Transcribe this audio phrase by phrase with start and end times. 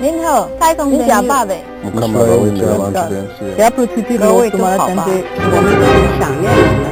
[0.00, 1.60] 您好，太空人假爸呗。
[1.84, 3.52] 我们各位这样这边是。
[3.54, 5.04] 不要不出去，各位都好吧。
[5.06, 6.88] 我们都很想念你们，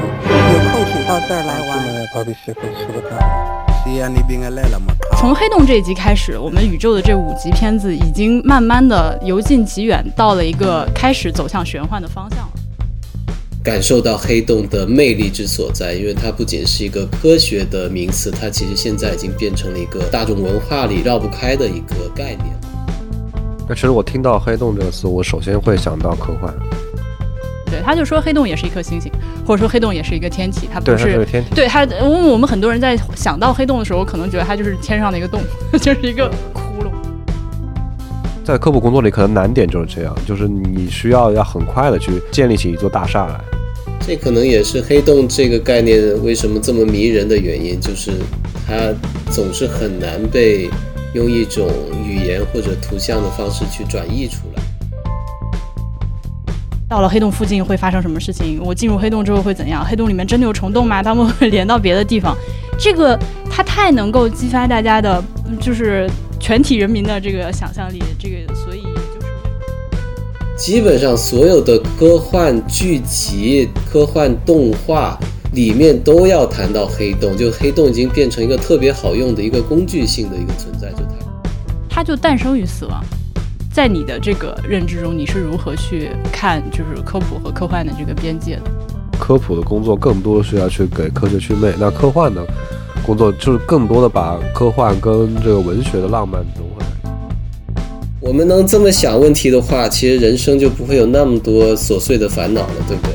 [0.52, 1.72] 有空请到这儿来玩。
[5.18, 12.45] 从黑洞这一集开始，我们宇宙的这五集片子已经慢慢的由近及远，到了一个开始走向玄幻的方向了。
[13.66, 22.54] 感受到黑洞的魅力之所在，因为它不仅是一个科学的名词，它其实现在已经变成了一个大众文化里绕不开的一个概念。
[23.68, 26.54] 那其实我听到黑洞这个词，我首先会想到科幻。
[27.68, 29.10] 对，他就说黑洞也是一颗星星，
[29.44, 31.52] 或者说黑洞也是一个天体，它不是天体。
[31.52, 35.40] 对它，因为我们很多人在想到黑洞的时候，可能觉得它就是天上的一个洞，
[35.82, 36.30] 就是一个。
[38.46, 43.40] 在科普工作里，可能难点就是这样，就是你需要要很快的去建立起一座大厦来。
[44.06, 48.12] 这可能也是黑洞这个概念为什么这么迷人的原因，就是
[48.64, 48.94] 它
[49.32, 50.70] 总是很难被
[51.12, 51.68] 用一种
[52.06, 54.62] 语言或者图像的方式去转译出来。
[56.88, 58.62] 到了黑洞附近会发生什么事情？
[58.64, 59.84] 我进入黑洞之后会怎样？
[59.84, 61.02] 黑洞里面真的有虫洞吗？
[61.02, 62.36] 他们会连到别的地方？
[62.78, 63.18] 这个
[63.50, 65.20] 它太能够激发大家的，
[65.60, 66.08] 就是
[66.40, 68.02] 全体人民的这个想象力。
[68.18, 69.26] 这个所以就是
[70.56, 75.18] 基本上所有的科幻剧集、科幻动画
[75.52, 81.16] 里面都要谈到黑洞，就黑洞已经变成一个特别好用的一个工具性的一个存在，就它，
[81.88, 83.02] 它就诞生于死亡。
[83.72, 88.62] 在你的这个认知中，你是如何去看就是科普和科幻的这个边界的？
[89.18, 92.46] 科普的工作更多是要去给科学去魅，那科幻的
[93.06, 96.84] 工作就是更多的把科幻跟这个文学的浪漫融合。
[98.20, 103.14] 我们能这么想问题的话，其实人生就不会有那么多琐碎的烦恼了，对不对？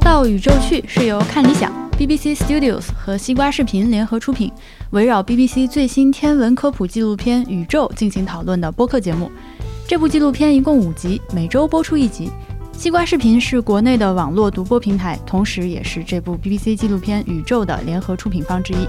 [0.00, 1.72] 到宇宙去是由看理想。
[1.96, 4.52] BBC Studios 和西瓜视频联合出品，
[4.90, 9.30] 围绕 BBC 最新天文科普纪录片《宇宙》进行讨论的播客节目。
[9.88, 12.28] 这部纪录片一共五集，每周播出一集。
[12.76, 18.86] 西瓜视频是国内的网络独播平台，同时也是这部 BBC 纪录片《宇宙》的联合出品方之一。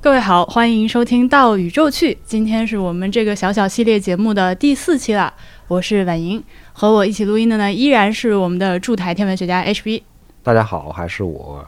[0.00, 2.18] 各位好，欢迎收听到宇宙去。
[2.24, 5.32] 今天是我们这个小小系列节目的第四期了，
[5.68, 6.42] 我是婉莹。
[6.72, 10.02] 和我一起录音的呢，依然是我们的驻台天文学家 HB。
[10.42, 11.64] 大家好，还是我。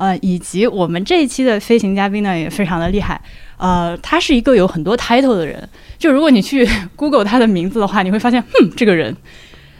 [0.00, 3.20] 呃，以及我们这一期的飞行嘉宾呢，也非常的厉害。
[3.58, 5.68] 呃，他是一个有很多 title 的人。
[5.98, 6.66] 就如果你去
[6.96, 9.14] Google 他的名字的话，你会发现，哼，这个人，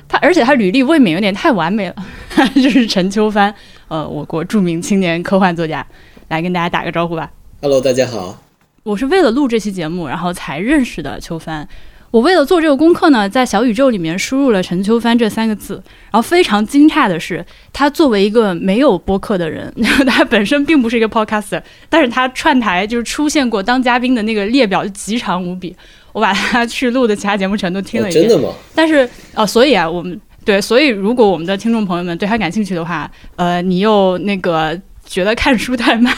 [0.07, 1.95] 他而且他履历未免有点太完美了。
[2.55, 3.55] 就是陈秋帆，
[3.89, 5.87] 呃，我国著名青年科幻作家，
[6.29, 7.31] 来跟大家打个招呼吧。
[7.63, 8.43] Hello，大家好。
[8.83, 11.67] 我是为了录这期节目，然后才认识的秋帆。
[12.11, 15.75] 我为了做这个功课呢，在小宇宙里面输入了陈秋帆这三个字，
[16.11, 19.73] 然后非常惊诧的是，他作为一个没有播客的人，
[20.07, 25.75] 他本身并不是一个 podcaster，但是他串台就是出现过当嘉宾的那个列表就极长无比，
[26.13, 28.29] 我把他去录的其他节目全都听了一遍。
[28.29, 28.53] 真的吗？
[28.75, 36.13] 但是啊，所以啊，我们对，所以如果我们的听众朋友们对他感兴趣的话，呃，你又那个觉得看书太慢。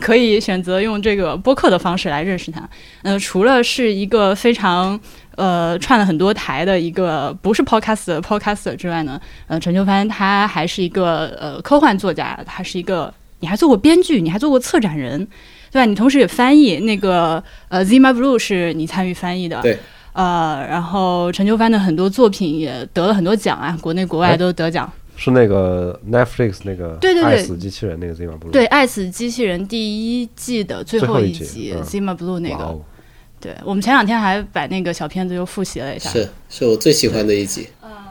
[0.00, 2.68] 可以选择用这个播客的方式来认识他。
[3.02, 4.98] 呃，除了是一个非常
[5.36, 15.24] 呃串了很多台的一个不是 podcast podcaster 之外呢，呃，陈秋帆他还是一个呃科幻作家，他是一个你还做过编剧，你还做过策展人，
[15.70, 15.84] 对吧？
[15.84, 19.78] 你同时也翻译那个呃 Zima Blue 是你参与翻译的，对。
[20.12, 24.90] 呃，然后陈秋帆的很多作品也得了很多奖啊，国内国外都得奖。
[25.22, 32.80] 是那个 Netflix 那个对对对，爱死机器人那个 Zima Blue，对，爱死机器人第一季的最后一集 Zima Blue 那个，
[33.38, 37.68] 对我们前两天还把那个小片子又复习了一下，是是我最喜欢的一集。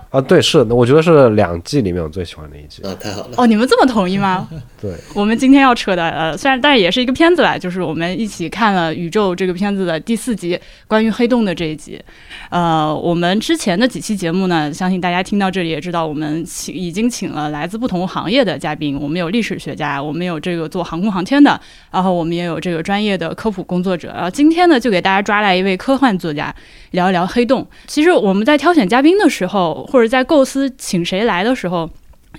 [0.10, 3.30] 啊，对，是，我觉得是两季里面我最喜欢的一集啊，太好了。
[3.38, 4.48] 哦，你们这么同意吗？
[4.82, 12.02] 对，我们今天要扯的，呃，虽然但是也是一个片子啦，就是我们一起看了《宇宙》这个片子的第四集，关于黑洞的这一集。
[12.50, 21.60] 呃，我们之前的几期节目呢，相信大家听到这里也知道，我们请已经请了来自不同行业的嘉宾，我们有历史学家，我们有这个做航空航天的，
[21.92, 24.12] 然后我们也有这个专业的科普工作者。
[24.16, 26.54] 然后今天呢，就给大家抓来一位科幻作家，
[26.92, 27.68] 聊一聊黑洞。
[27.86, 31.90] 其实我们在挑选嘉宾的时候，或者或者在构思请谁来的时候，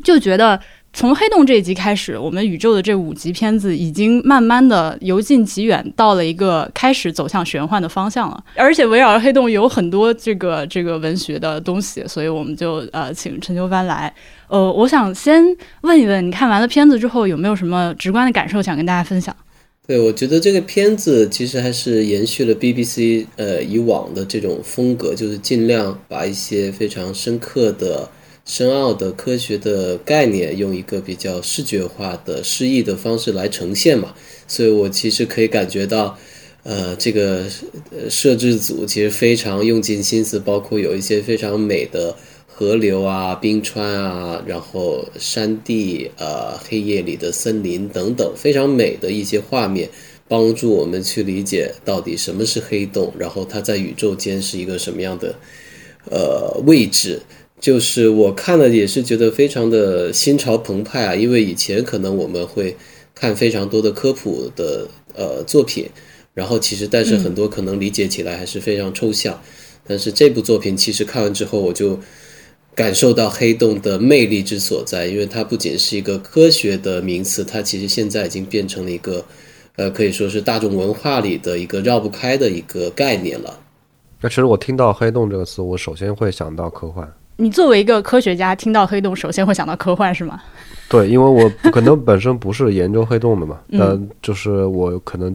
[0.02, 0.58] 就觉得。
[0.92, 8.44] 从黑洞这一集开始，我们宇宙的这五集片子已经慢慢的由近及远，到了一个开始走向玄幻的方向了。
[8.56, 14.12] 而且围绕着黑洞有很多这个这个文学的东西，所以我们就呃请陈秋帆来。
[14.48, 15.44] 呃，我想先
[15.82, 19.36] 问一问，你看完了片子之后有没有什么直观的感受想跟大家分享？
[19.86, 28.08] 对，我觉得这个片子其实还是延续了 BBC 呃以往的这种风格，就是尽量把一些非常深刻的。
[28.46, 34.12] 深奥的科学的概念，用一个比较视觉化的诗意的方式来呈现嘛。
[34.48, 36.18] 所以我其实可以感觉到，
[36.64, 37.44] 呃，这个
[37.92, 42.16] 呃摄制组其实非常用尽心思，包括有一些非常美的
[42.60, 49.88] 河流啊、冰川啊，然后山地、呃黑夜里的森林等等，非常美的一些画面，
[50.28, 55.34] 帮助我们去理解到底什么是黑洞，然后它在宇宙间是一个什么样的
[56.10, 57.22] 呃位置。
[57.58, 62.76] 就是我看了也是觉得非常的心潮澎湃啊，因为以前可能我们会
[63.14, 65.88] 看非常多的科普的呃作品，
[66.34, 69.40] 然后其实但是很多可能理解起来还是非常抽象，
[69.86, 71.98] 但是这部作品其实看完之后我就
[72.74, 79.24] 感受到黑洞的魅力之所在，因为它不仅是一个科学的名词，它其实现在已经变成了一个
[79.76, 83.58] 呃可以说是大众文化里的一个绕不开的一个概念了。
[84.20, 87.10] 那其实我听到黑洞这个词，我首先会想到科幻。
[87.36, 90.40] 你作为一个科学家，听到黑洞首先会想到科幻是吗？
[90.90, 95.34] 对，因为我可能本身不是研究黑洞的嘛，但就是我可能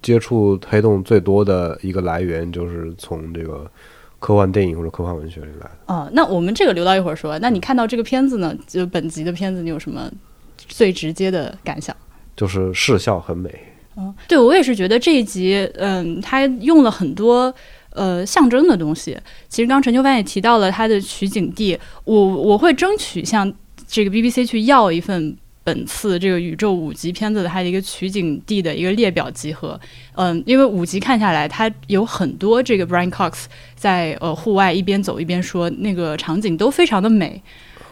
[0.00, 3.70] 接触黑洞最多的一个来源就是从这个
[4.18, 5.94] 科幻电影或者科幻文学里来的。
[5.94, 7.38] 哦，那我们这个留到一会儿说。
[7.38, 8.56] 那你看到这个片子呢？
[8.66, 10.10] 就本集的片子，你有什么
[10.56, 11.94] 最直接的感想？
[12.36, 13.50] 就是视效很美。
[13.96, 17.54] 嗯，对我也是觉得这一集，嗯，他用了很多。
[17.90, 19.16] 呃，象征的东西，
[19.48, 23.50] 其实刚陈秋帆也提到了他的取景地，我我会争取向
[23.88, 25.34] 这个 BBC 去要一份
[25.66, 29.78] 本次这个宇宙五级片子的它的一个取景地的一个列表集合。
[30.14, 37.42] 嗯，因为五集看下来，它有很多这个 Brian Cox 在呃户外一边走一边说，那个场景都非常的美，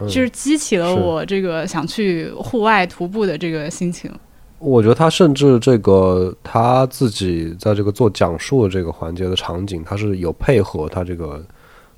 [0.02, 4.08] 就是激起了我这个想去户外徒步的这个心情。
[4.60, 11.44] 我觉得他甚至这个他自己在这个做讲述的这个环节的场景，他是有配合他这个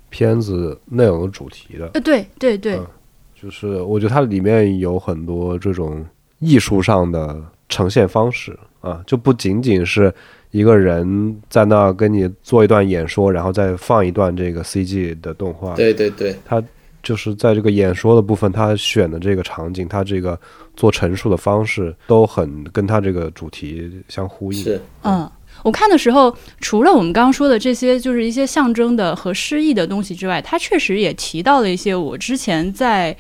[0.09, 1.91] 片子内容的主题的。
[1.93, 2.81] 呃，对对对，
[3.47, 6.05] 就是我觉得它里面有很多这种
[6.41, 10.13] 艺术上的呈现方式啊，就不仅仅是
[10.51, 15.77] 一个人在那跟你做一段演说，然后再放一段这个 CG 的动画。
[15.77, 16.61] 对对对，他。
[17.03, 20.37] 就是在这个演说的部分，他选的这个场景，他这个
[20.75, 24.59] 做陈述的方式都很跟他这个主题相呼应。
[24.61, 25.31] 是，嗯，
[25.67, 33.17] 我看的时候，除了我们刚刚说的这些，就是一些象征的和诗意的东西之外，他确实也提到了一些我之前在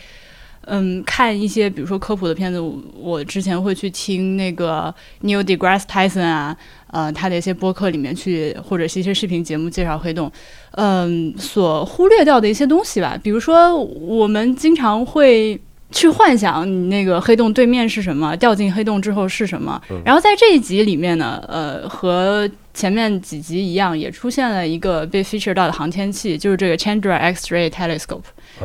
[0.66, 2.60] 嗯看一些，比如说科普的片子，
[2.94, 4.94] 我之前会去听那个
[5.25, 6.56] Neil deGrasse Tyson 啊。
[6.93, 10.31] 呃，他的一些播客里面去，或者是一些视频节目介绍黑洞，
[10.76, 13.19] 嗯，所忽略掉的一些东西吧。
[13.20, 15.60] 比如说，我们经常会
[15.96, 19.81] 去幻想你那个黑洞对面是什么，掉进黑洞之后是什么。
[20.04, 28.20] 然后在这一集里面呢，呃，和前面几集一样，也出现了一个被 feature 到的航天器，就是这个 Chandra X-ray Telescope。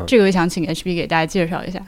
[0.05, 1.79] 这个我想请 HB 给大家介绍一下，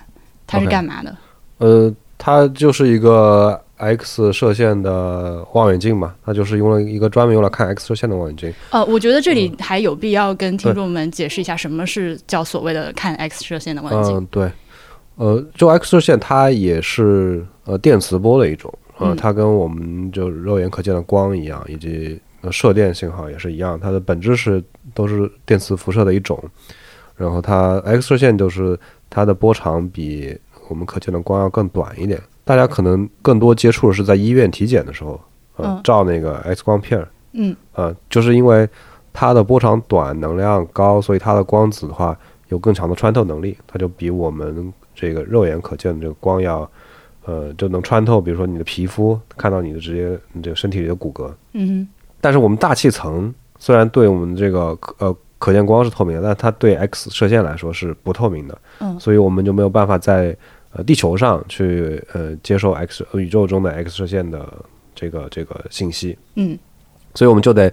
[0.48, 1.16] 它是干嘛的？
[1.58, 3.60] 呃，它就是一个。
[3.76, 8.54] X 射线的望远镜嘛，它就是用了一个专门用来看 X 射线的望远镜。
[8.70, 14.16] 呃，我觉得这里还有必要跟听众们解释一下，什么是叫所谓的看 X 射线的望远镜。
[14.16, 14.50] 嗯，对，
[15.16, 22.20] 呃，就 X 射线它也是呃电磁波的一种，呃，它跟我们就肉眼可见的光一样，以及
[22.52, 26.42] 射电信号也是一样，它的本质是都是电磁辐射的一种。
[27.16, 28.78] 然后它 X 射线就是
[29.10, 30.36] 它的波长比
[30.68, 32.20] 我们可见的光要更短一点。
[32.44, 35.22] 大家可能更多接触的是在医院体检的时候，
[35.58, 38.68] 呃，照那个 X 光片儿，嗯，呃，就是因为
[39.14, 42.18] 它的波长短、能量高，所以它的光子的话
[42.50, 46.70] 有更强的穿透能力，它就比我们这个肉眼可见的这个光要，
[47.26, 51.88] 呃，就能穿透，比如说你的皮肤，看到你的直接你这个身体里的骨骼，嗯，
[52.22, 60.36] 但是我们大气层虽然对我们这个呃可见光是透明的，但它对 X 射线来说是不透明的，嗯，所以我们就没有办法在。
[60.76, 64.52] 呃，地球上去呃接受 X 宇宙中的 X 射线的
[64.96, 66.58] 这个这个信息，嗯，
[67.14, 67.72] 所以我们就得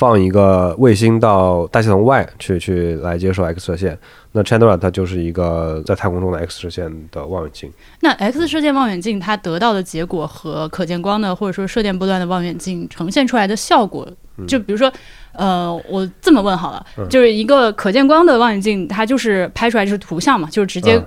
[0.00, 3.98] 放一个卫星到大气层外去去来接受 X 射线。
[4.32, 7.70] 那 Chandra 它就是一个在太空中的 X 射线的望远镜。
[8.00, 14.08] 那 X 射线望远镜它得到的结果和可见光的或者说射电波段的望远镜呈现出来的效果，
[14.48, 14.90] 就比如说，
[15.32, 20.98] 呃，我这么问好了，就是一个可见光的望远镜，它就是拍出来就是图像嘛，就是直接。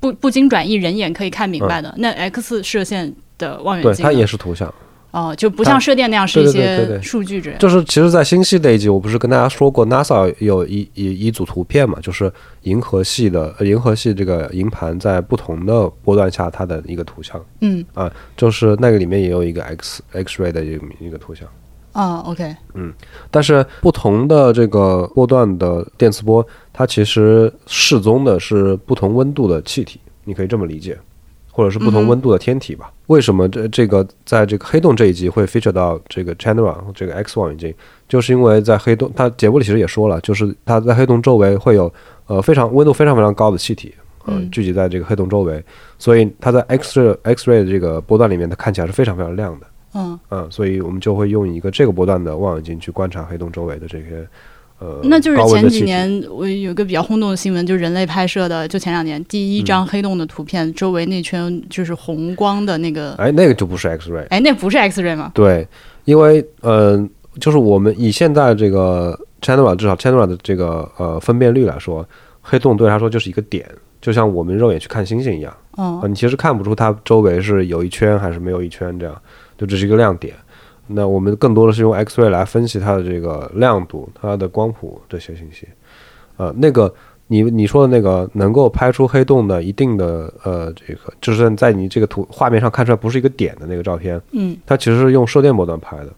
[0.00, 1.94] 不不经转移，人眼可以看明白的。
[1.96, 4.74] 那 X 射线的望远镜，对它也是图像
[5.12, 7.58] 哦，就不像射电那样是一些数据这样。
[7.58, 17.40] 就是其实，在星系那一集，我不是跟大家说过，NASA 有一一一组图片嘛，就是银河系的银河系这个银盘在不同的波段下它的一个图像。
[17.60, 21.46] 嗯啊，就是那个里面也有一个 X X ray 的一个一个图像。
[21.92, 22.90] 啊，OK，嗯
[23.30, 26.42] 但是不同的这个波段的电磁波，
[26.72, 30.98] 它其实适踪的是不同温度的气体，你可以这么理解，
[31.50, 32.90] 或者是不同温度的天体吧。
[33.12, 37.74] 为什么这这个在这个黑洞这一集会 feature 到这个 Chandra 这个 X 望远镜，
[38.08, 41.92] 就是因为在黑洞，它节目里其实也说了，就是它在黑洞周围会有
[42.26, 43.94] 呃非常温度非常非常高的气体。
[44.24, 45.62] 呃，嗯聚集在这个黑洞周围，
[45.98, 49.66] 所以它在 X X ray 的这个波段里面，它看起来是非常非常亮的。
[49.94, 54.26] 嗯，嗯，所以我们就会用一个这个波段的望远镜去观察黑洞周围的这些
[54.82, 59.64] 呃，那就是前几年我有一个比较轰动的新闻，就是人类拍摄的，就前两年第一嗯。
[59.64, 65.30] 张黑洞的图片，周围那圈就是红光的那个，哎，那个就不是 X ray，哎，那不是 X ray 吗？
[65.34, 65.66] 对，
[66.04, 67.08] 因为呃，
[67.38, 72.04] 就是我们以现在这个 Chandra 至少 Chandra 的这个呃分辨率来说，
[72.40, 73.64] 黑洞对它说就是一个点，
[74.00, 79.14] 就像我们肉眼去看星星一样，啊、嗯你其实看不出它周围是有一圈还是没有一圈，这样
[79.56, 80.34] 就只是一个亮点。
[80.94, 85.66] 那我们更多的是用 X ray 来分析它的这个亮度、它的光谱这些信息。
[86.36, 86.92] 呃，那个
[87.26, 96.08] 你你说的那个能够拍出黑洞的一定的呃这个，就是在你这个图画面上看出来不是一个点的那个照片，嗯它其实是用射电波段拍的。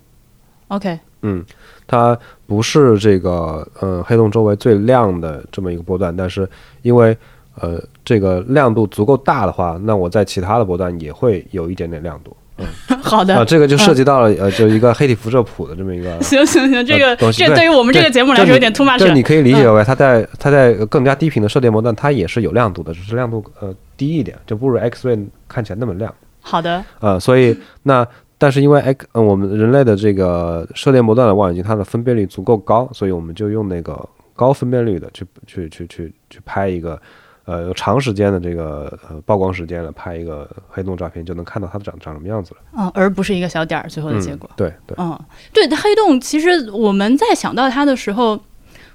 [0.68, 1.44] ，OK，嗯，
[1.86, 6.48] 它不是这个呃黑洞周围最亮的这么一个波段，但是
[6.82, 7.16] 因为
[7.60, 12.36] 呃这个亮度足够大的话，那我在其他的波段也会有一点点亮度。
[13.02, 19.12] 好的啊，，这个就涉及到了呃，就一个黑体辐射谱的这么一个行行行，这个呃这对于我们这个节目来说有点 too much 这。
[19.12, 26.14] 你可以理解为它在它在更加低频的射电波段，它也是有亮度的，只是亮度呃低一点，就不如 X ray 看起来那么亮。
[26.40, 28.06] 好的，呃，所以那
[28.38, 37.00] 但是因为 X 呃我们人类的这个射电波段的望远镜，它的分辨率足够高，所以我们就用那个高分辨率的去去去去去拍一个
[37.44, 42.60] 呃有长时间的这个呃曝光时间了，拍一个黑洞照片，就能看到它长长什么样子了。
[42.76, 44.48] 嗯，而不是一个小点儿最后的嗯结果。
[44.56, 45.18] 对对，嗯，
[45.52, 48.40] 对，它黑洞其实我们在想到它的时候，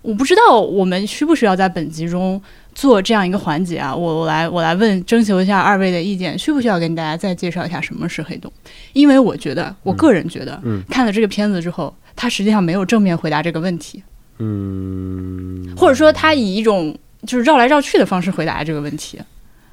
[0.02, 2.42] 我不知道我们需不需要在本集中
[2.74, 3.96] 做这样一个环节啊？
[3.96, 8.52] 我我来我来问征求一下二位的意见，需不需要跟大家再介绍一下什么是黑洞？
[8.94, 14.02] 因为我觉得，我个人觉得，嗯看了这个片子之后，它实际上没有正面回答这个问题，
[14.40, 19.20] 嗯，或者说它以一种就是绕来绕去的方式回答这个问题。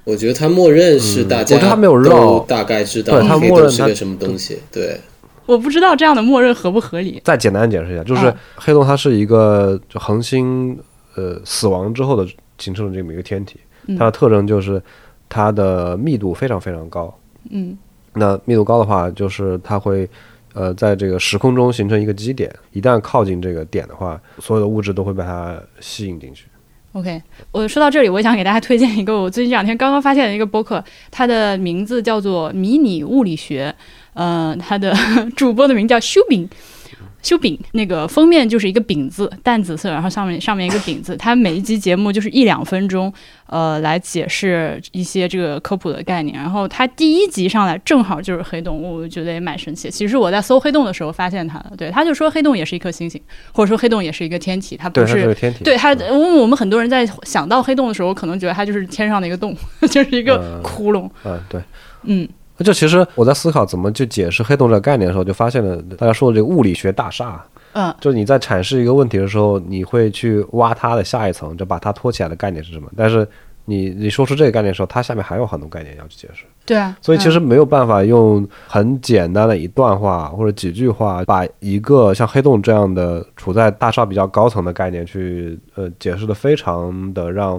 [0.05, 4.59] 我觉得他默认是大家嗯我觉得他没有绕都大概知道对他默认是个什么东西。
[4.71, 5.00] 对，
[5.47, 7.21] 我不知道这样的默认合不合理。
[7.25, 10.79] 再简单解释一下，就是啊黑洞它是一个就恒星
[11.17, 12.25] 呃死亡之后的
[12.59, 14.81] 形成的这么一个天体，嗯它的特征就是
[15.29, 17.12] 它的密度非常非常高。
[17.50, 17.76] 嗯
[18.12, 20.09] 那密度高的话，就是它会
[20.55, 26.47] 呃在这个时空中形成一个基点，一旦靠近这个点的话，所有的物质都会被它吸引进去。
[26.97, 27.23] OK，
[27.53, 33.75] 我说到这里，我想给大家推荐一个我最近两天刚刚发现的一个播客，它的名字叫做《迷你物理学》，
[34.15, 34.97] 呃，它的
[35.37, 36.49] 主播的名叫修饼。
[37.23, 41.17] 修饼那个封面就是一个饼字，淡紫色，然后上面上面一个饼字。
[41.17, 43.12] 它每一集节目就是一两分钟，
[43.47, 46.37] 呃，来解释一些这个科普的概念。
[46.37, 49.91] 然后它第一集上来正好就是黑洞，我觉得也蛮神奇。
[49.91, 53.21] 其实我在搜黑洞的时候发现它的，对，他就说黑洞也是一颗星星，
[53.53, 55.65] 或者说黑洞也是一个天体，它不是天体。
[55.65, 59.55] 对它，因为我们很多人在想到黑洞的时候，可能觉得它就是天上的一个洞，
[59.91, 61.11] 就是一个嗯窟窿。
[61.25, 61.61] 嗯，对。
[62.09, 62.29] 嗯
[62.65, 67.45] 就其实我在思考怎么去解释黑洞这个概念的时候，就发现了大家说的这个物理学大厦。
[67.79, 72.91] 嗯就是你在阐释一个问题的时候，你会去挖它的下一层，就把它托起来的概念是什么。
[72.97, 73.29] 但是
[73.67, 87.59] 你你说出这个概念的时候，它下面还有很多概念要去解释，对啊，所以其实嗯没有办法用很简单的一段话或者几句话，把一个像黑洞这样的处在大厦比较高层的概念去呃解释的非常的让，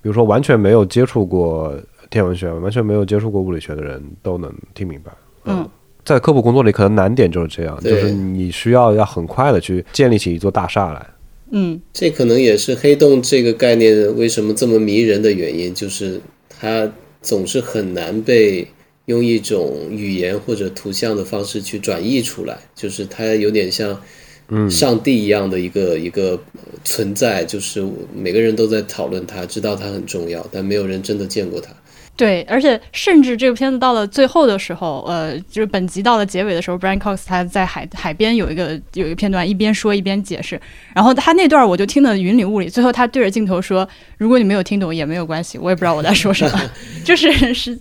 [0.00, 1.74] 比如说完全没有接触过
[2.10, 5.12] 天文学、完全没有接触过物理学的人都能听明白。
[5.44, 5.68] 嗯
[6.04, 11.04] 在科普工作里，可能难点就是这样，就是你需要要很快的去建立起一座大厦来。
[11.50, 16.88] 嗯这可能也是黑洞这个概念为什么这么迷人的原因，就是它
[17.22, 18.64] 总是很难被
[19.06, 24.00] 用一种语言或者图像的方式去转译出来，就是它有点像
[24.48, 26.38] 嗯上帝一样的一个一个
[26.84, 27.84] 存在，就是
[28.14, 31.72] 每个人都在讨论它，知道它很重要，但没有人真的见过它。
[32.16, 40.58] 对，而且甚至这个片子到了最后的时候，呃，就是本集到了结尾的时候，Brian Cox 他在海海边有一个有一个片段，一边说一边解释，
[40.94, 46.58] 然后他那段我就听得云里雾里，最后他对着镜头说：“如果你没有听懂也没有关系，我也不知道我在说什么。
[47.04, 47.78] ”就是实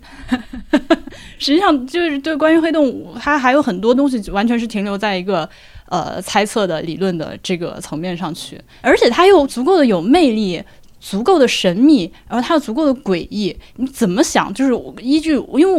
[1.40, 5.50] 实际上就是对关于黑洞，它还有很多东西完全是停留在一个
[5.88, 10.62] 呃猜测的理论的这个层面上去，而且它又足够的有魅力。
[11.08, 14.52] 足够的神秘，然后它又足够的诡异，你怎么想？
[14.52, 15.78] 就是依据，因为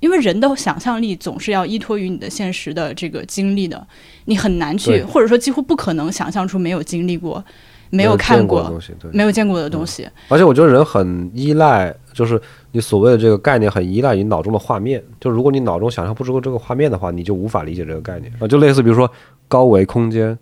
[0.00, 3.84] 因因为人的想象力总是要依托于你的现实的这个经历的，
[4.26, 7.42] 你很难去，或者说几乎不可能想象出没有经历过、
[7.88, 8.78] 没有看过
[9.12, 10.06] 没有见过的东西。
[10.28, 12.38] 而且我觉得人很依赖，就是
[12.72, 15.02] 你所谓的这个概念很依赖你脑中的画面。
[15.18, 18.46] 就如果你脑中想象不出这个画面的话，你就无法理解这个概念啊。
[18.46, 19.10] 就类似比如说
[19.48, 20.38] 高维空间，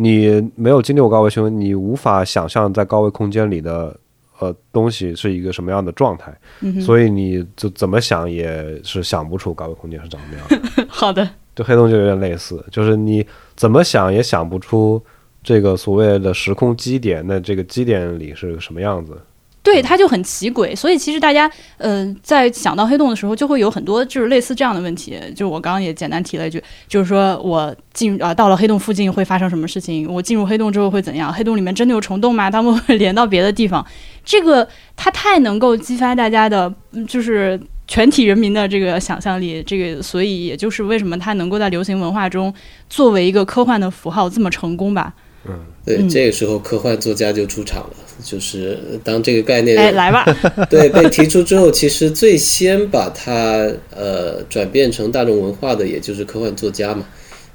[0.00, 3.96] 你没有经历过高维空间，你无法想象在高维空间里的。
[4.42, 6.34] 呃，东西是一个什么样的状态，
[6.80, 10.88] 所以你就怎么想也是想不出高维空间是长什么样。
[10.88, 13.22] 好的，就黑洞就有点类似，就是你
[13.54, 14.98] 怎么想也想不出
[15.42, 19.12] 这个所谓的时空基点，那这个基点里是什么样子。
[19.62, 25.18] 对，它就很奇诡，所以其实大家，呃，在想到黑洞的时候，就会有很多就是类似这样的问题。
[25.36, 30.10] 就我刚刚也简单提了一句，就是说我进啊到了黑洞附近会发生什么事情？
[30.10, 31.30] 我进入黑洞之后会怎样？
[31.30, 32.50] 黑洞里面真的有虫洞吗？
[32.50, 33.84] 他们会 连到别的地方？
[34.24, 36.72] 这个它太能够激发大家的，
[37.06, 39.62] 就是全体人民的这个想象力。
[39.62, 42.52] 这个，所以也就是为什么它能够在流行文化中
[42.88, 45.12] 作为一个科幻的符号这么成功吧。
[45.46, 50.24] 嗯，对，这个时候科幻作家就出场了，就是当这个概念哎来吧，
[50.68, 57.06] 对被提出之后，其实最先把它呃转变成大众文化的，也就是科幻作家嘛，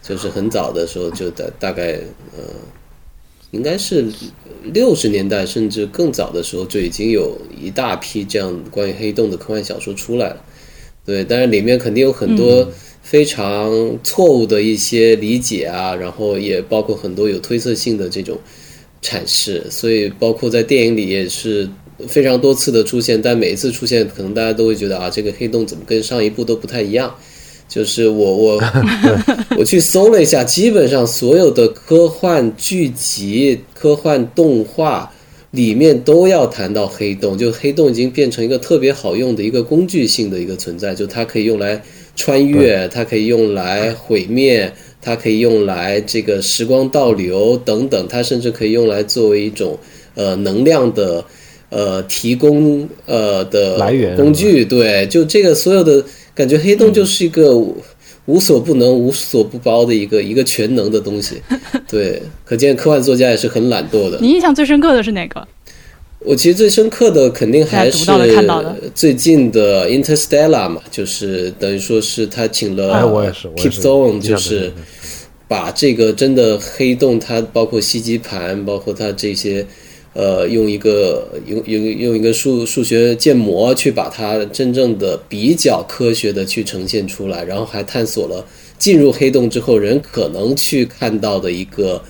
[0.01, 1.99] 就是很早的时候就大大概
[2.35, 2.43] 呃，
[3.51, 4.03] 应该是
[4.63, 10.37] 六十年代甚至更早的时候就已经有一大批这样关于黑洞的科幻小说出来了，
[11.05, 12.67] 对，但是里面肯定有很多。
[13.05, 13.71] 非常
[14.03, 18.35] 错误的一些理解啊，然后也包括很多有推测性的这种
[18.99, 21.69] 阐释，所以包括在电影里也是
[22.07, 27.15] 非常多次的出现，但每一次出现，可能大家都会觉得啊，这个黑洞怎么跟上一部都不太一样？
[27.69, 28.61] 就是我我
[29.55, 35.13] 我去搜了一下，基本上所有的科幻剧集、科幻动画
[35.51, 41.79] 里面都要谈到黑洞，就黑洞已经变成一个特别好用的一个工具性的一个存在，就它可以用来。
[42.15, 49.77] 穿越，它可以用来毁灭，它可以用来这个时光倒流等等，它甚至可以用来作为一种
[50.15, 51.23] 呃能量的
[51.69, 54.63] 呃提供呃的来源工具。
[54.63, 57.55] 对，就这个所有的感觉，黑洞就是一个
[58.25, 61.35] 无所不能、无所不包的一个一个全能的东西。
[61.87, 64.17] 对，可见科幻作家也是很懒惰的。
[64.21, 65.47] 你印象最深刻的是哪个？
[66.25, 68.11] 我其实最深刻的肯定还是
[68.93, 73.03] 最近的 Interstellar 嘛，就是等于说是他请了
[73.55, 74.71] Keep Zone，就是
[75.47, 79.65] 把这个真的黑洞，它包括吸积盘，包括它这些，
[80.13, 88.43] 呃，用一个用用用一个数数学建模去把它真正的比较科学的去呈现出来，然后还探索了
[88.79, 92.01] 进入黑洞之后人可能去看到的一个。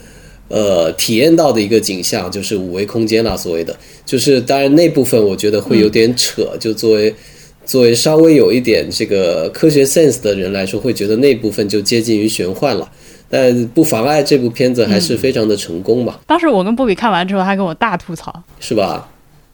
[0.48, 3.36] 呃，体验到的一个景象就是五维空间了。
[3.36, 6.56] 所谓的，就是当然那部分我觉得会有点扯。
[6.60, 7.14] 就作为
[7.66, 12.90] 作为稍微有一点这个科学 sense 的人来说，会觉得那部分就接近于玄幻了。
[13.28, 16.20] 但不妨碍这部片子还是非常的成功嘛。
[16.28, 19.10] 当时我跟波比看完之后，他跟我大吐槽，是吧？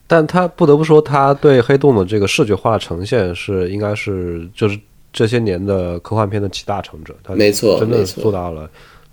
[0.08, 4.78] 但他不得不说，他对黑洞的这个视觉化呈现是应该是就是
[5.14, 7.16] 这些年的科幻片的集大成者。
[7.24, 8.70] 他没错，真的做到了。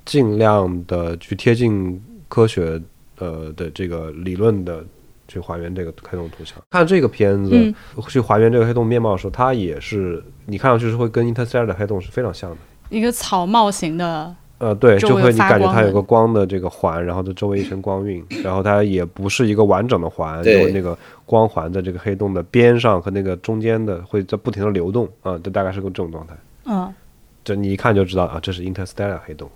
[0.09, 2.81] 尽量的去贴近科学，
[3.19, 4.83] 呃的这个理论的
[5.29, 6.57] 去还原这个黑洞图像。
[6.71, 7.75] 看这个片子
[8.09, 12.57] 去还原这个黑洞面貌的时候，它也是你看上去是会跟 Interstellar 的黑洞是非常像的。
[12.89, 26.35] 一个草帽型的，呃，对，就会你感觉它有个光的这个环，然后它周围一层光晕， 然后它也不是一个完整的环，有那个光环在这个黑洞的边上和那个中间的会在不停的流动啊，这大概是个这种状态。
[26.65, 26.91] 嗯，
[27.49, 29.51] 就你一看就知道啊，这是 Interstellar 黑洞。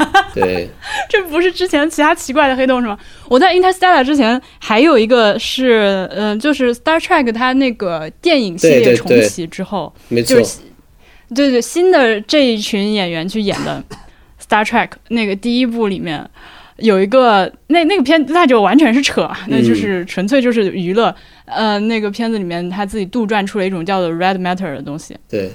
[0.32, 0.70] 对，
[1.10, 2.98] 这不是之前其他奇怪的黑洞是吗？
[3.28, 10.36] 我在 Interstellar 之前还有一个是，嗯，就是 Star Trek 它那个电影系列重启之后，没错，
[11.34, 13.84] 对对，新的这一群演员去演的
[14.42, 16.26] Star Trek 那个第一部里面
[16.78, 21.14] 有一个那那个片那就完全是扯，那就是纯粹就是娱乐。
[21.44, 25.50] 呃，那个片子里面他自己杜撰出了一种叫做 Red Matter 的东西，对。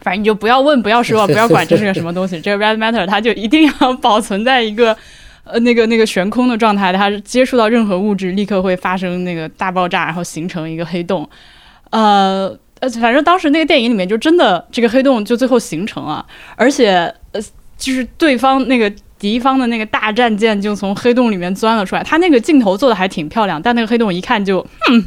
[0.00, 2.40] 反正你就不要问，不要说， 不要管这是个什么东西。
[2.40, 4.96] 这个 red matter 它就一定要保存在一个
[5.44, 11.28] 呃那个那个悬空的状态，它接触到任何物质立刻会发生那个大爆炸，然后形成一个黑洞。
[11.90, 17.40] 呃呃，反正当时那个电影里面就真的这个黑洞就最后形成了，而且呃
[17.76, 25.04] 就是对方那个敌方的那个大战舰就从黑洞里面钻了出来，他那个镜头做的还挺漂亮，但那个黑洞一看就，嗯，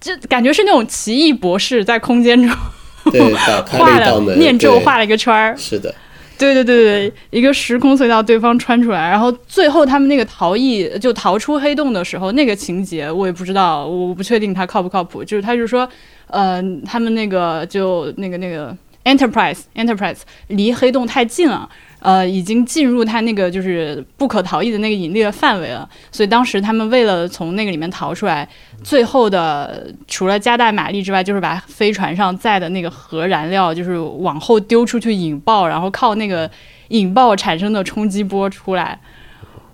[0.00, 2.56] 就感觉是那种奇异博士在空间中。
[3.10, 5.56] 对，打开了一道门，念咒画了一个圈儿。
[5.56, 5.94] 是的，
[6.38, 15.24] 对对对对，一个时空隧道对方穿出来，然后最后他们那个逃逸就逃出黑洞的时候，那个情节我也不知道，我不确定它靠不靠谱。
[15.24, 15.88] 就是他就说，
[16.28, 21.68] 呃，他们那个就那个那个 Enterprise Enterprise 离黑洞太近了。
[22.02, 28.48] 呃，已经进入它那个就是不可逃逸的那个引力的范围了，所以当时他们为了从那个里面逃出来，
[28.82, 36.50] 最后的除了加大马力之外，就是把飞船上载的那个核燃料就是往后丢出去引爆，然后靠那个
[36.88, 38.98] 引爆产生的冲击波出来。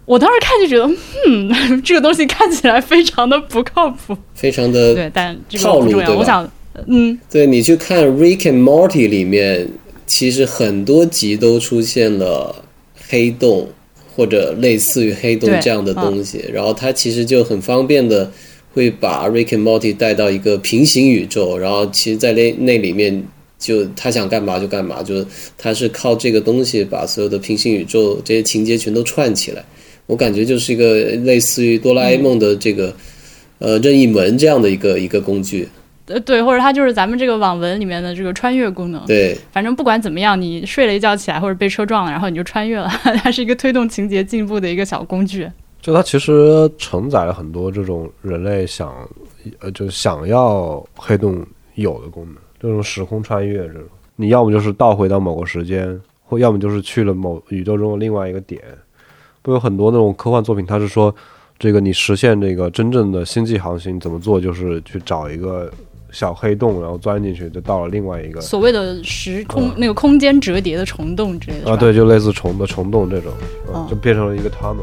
[0.04, 0.86] 我当时看就觉得，
[1.28, 1.50] 嗯，
[1.82, 6.14] 这个东西看起来非常的不靠谱，非常的对，但这个不重要。
[6.14, 6.46] 我想，
[6.86, 9.66] 嗯，对你去看《Rick and Morty》里面。
[10.08, 12.64] 其实很多集都出现了
[13.08, 13.68] 黑洞
[14.16, 18.28] 或者类似于黑洞这样的东西，然后它其实就很方便的
[18.72, 23.22] 会把 Rick and Morty 带到一个平行宇宙，然后其实，在那那里面
[23.58, 29.64] 就他想干嘛就干嘛，就是他是靠这个东西把所有的平行宇宙这些情节全都串起来。
[30.06, 30.94] 我感觉就是一个
[31.26, 32.96] 类似于哆啦 A 梦的这个
[33.58, 35.68] 呃任意门这样的一个一个工具。
[36.08, 39.04] 呃，对，或者它就是咱们这个网文里面的这个穿越功能。
[39.04, 42.88] 对，反正不管怎么样，你睡了一觉起来，或者被车撞了，然后你就穿越了，
[43.22, 45.46] 它是一个推动情节进步的一个小工具。
[45.82, 48.92] 就它其实承载了很多这种人类想，
[49.60, 51.44] 呃，就想要黑洞
[51.74, 53.82] 有的功能，这种时空穿越这种，
[54.16, 58.60] 你要么就是倒回到某个时间，或要么就是去了某宇宙中的另外一个点。
[59.42, 61.14] 不有很多那种科幻作品，它是说，
[61.58, 65.70] 这个你实现这个真正的星际航行怎么做，就是去找一个。
[66.10, 73.32] 小黑洞，然后钻进去，就到了另外一个所谓的时空那个空间折叠的虫洞之类的啊，对，就类似虫的虫洞这种，
[73.88, 74.78] 就变成了一个 tunnel。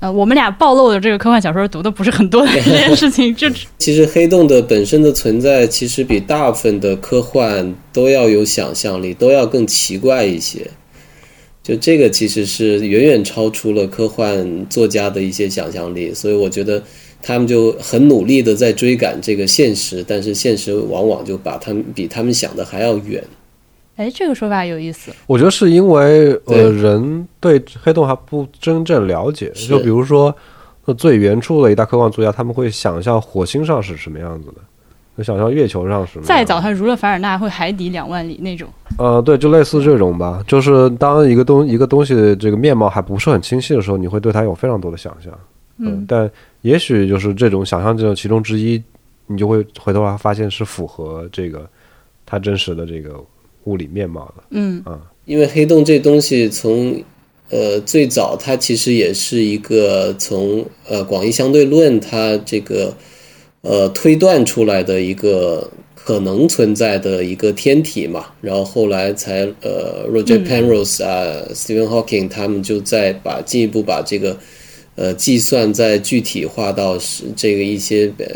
[0.00, 10.70] 呃，我们俩暴露的这个科幻小说读的不是很多的这件事情，就 其实黑洞的本身的存在，其实比大部分的科幻都要有想象力，都要更奇怪一些。
[11.66, 16.80] 就这个其实是远远超出了科幻作家的一些想象力，所以我觉得
[17.20, 23.20] 他们就很努力的在追赶这个现实，但是现实往往就把他们比他们想的还要远。
[23.96, 25.10] 哎，这个说法有意思。
[25.26, 29.50] 我觉得是因为呃，人对黑洞还不真正了解。
[29.56, 30.32] 就比如说，
[30.96, 34.54] 最原初的一大科幻作家，他们会想象火星上是什么样子的。
[35.16, 38.68] 就想象月球上是再早，它如了凡尔纳会海底两万里那种。
[38.98, 40.44] 呃，对，就类似这种吧。
[40.46, 45.32] 就是当一个东一个东西的这个面貌还不是很清晰的时候，你会对它有非常多的想象。
[45.78, 48.82] 嗯，但也许就是这种想象这种其中之一，
[49.26, 51.66] 你就会回头来发现是符合这个
[52.26, 53.18] 它真实的这个
[53.64, 54.42] 物理面貌的。
[54.50, 57.02] 嗯啊，因为黑洞这东西从
[57.48, 62.92] 呃最早它其实也是一个从呃广义相对论它这个。
[63.68, 74.38] 呃，推断出来的一个可能存在的一个天体嘛，然后后来才呃，Roger Penrose 啊，Stephen Hawking 他们就在把进一步把这个
[74.94, 78.26] 呃计算再具体化到是这个一些呃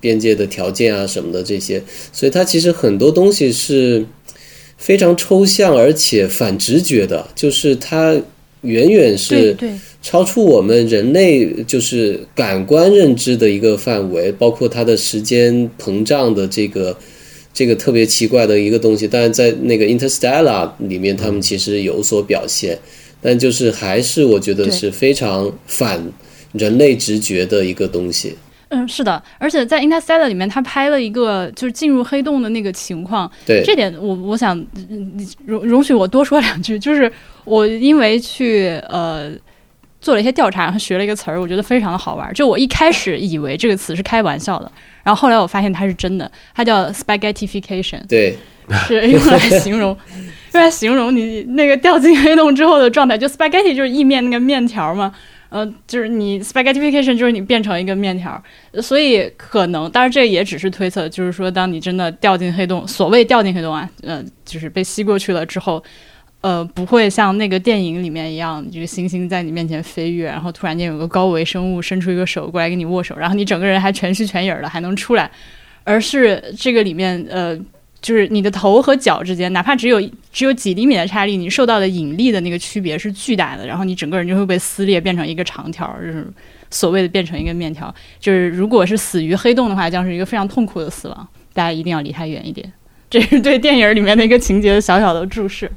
[0.00, 4.02] 边界的条件啊什么的这些，所以它其实很多东西是
[4.78, 8.16] 非常抽象而且反直觉的，就是它
[8.62, 9.54] 远远是。
[10.04, 16.94] 超出我们人类就是感官认知的一个范围，包括它的时间膨胀的这个
[17.54, 19.08] 这个特别奇怪的一个东西。
[19.08, 20.44] 但是在那个《Interstellar》
[20.88, 22.78] 里面，他们其实有所表现，
[23.22, 25.98] 但就是还是我觉得是非常反
[26.52, 28.36] 人类直觉的一个东西。
[28.68, 33.30] 嗯，是的，而且在《Interstellar》里面，他拍了一个就是进入黑洞的那个情况。
[33.46, 34.54] 对，这点我我想
[35.46, 37.10] 容容许我多说两句，就是
[37.46, 39.32] 我因为去呃。
[40.04, 42.30] 做了一些调查，然后学了一个词儿，我觉得非常的好玩。
[42.34, 44.70] 就我一开始以为这个词是开玩笑的，
[45.02, 48.36] 然后后来我发现它是真的，它叫 spaghettification，对，
[48.86, 49.96] 是用来形容，
[50.52, 53.16] 用来形容你那个掉进黑洞之后的状态。
[53.16, 55.10] 就 spaghetti 就是意面那个面条嘛，
[55.48, 58.38] 呃，就是你 spaghettification 就是你变成一个面条，
[58.82, 65.82] 所以可能，当然这也只是推测，就是说当你真的掉进黑洞，所谓掉进黑洞啊，呃，就是被吸过去了之后。
[66.44, 75.30] 呃，不会像那个电影里面一样，这个星星在你面前飞跃，然后突然间有个高维生物伸出一个手过来跟你握手，然后你整个人还全虚全影的还能出来，
[75.84, 77.58] 而是这个里面，呃，
[78.02, 79.98] 就是你的头和脚之间，哪怕只有
[80.30, 86.26] 只有几厘米的差异，你受到的引力的那个区别是巨大的，然后你整个人就会被撕裂，变成一个长条，就是
[86.68, 87.94] 所谓的变成一个面条。
[88.20, 92.70] 就是如果是死于黑洞的话，将是一个非常痛苦的死亡，大家一定要离它远一点。
[93.08, 95.70] 这是对电影里面的一个情节的小小的注释。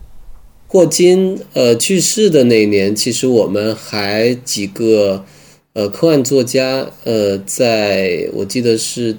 [0.69, 5.23] 霍金呃去世的那年，其实我们还几个
[5.71, 9.15] 呃科幻作家呃，在我记得是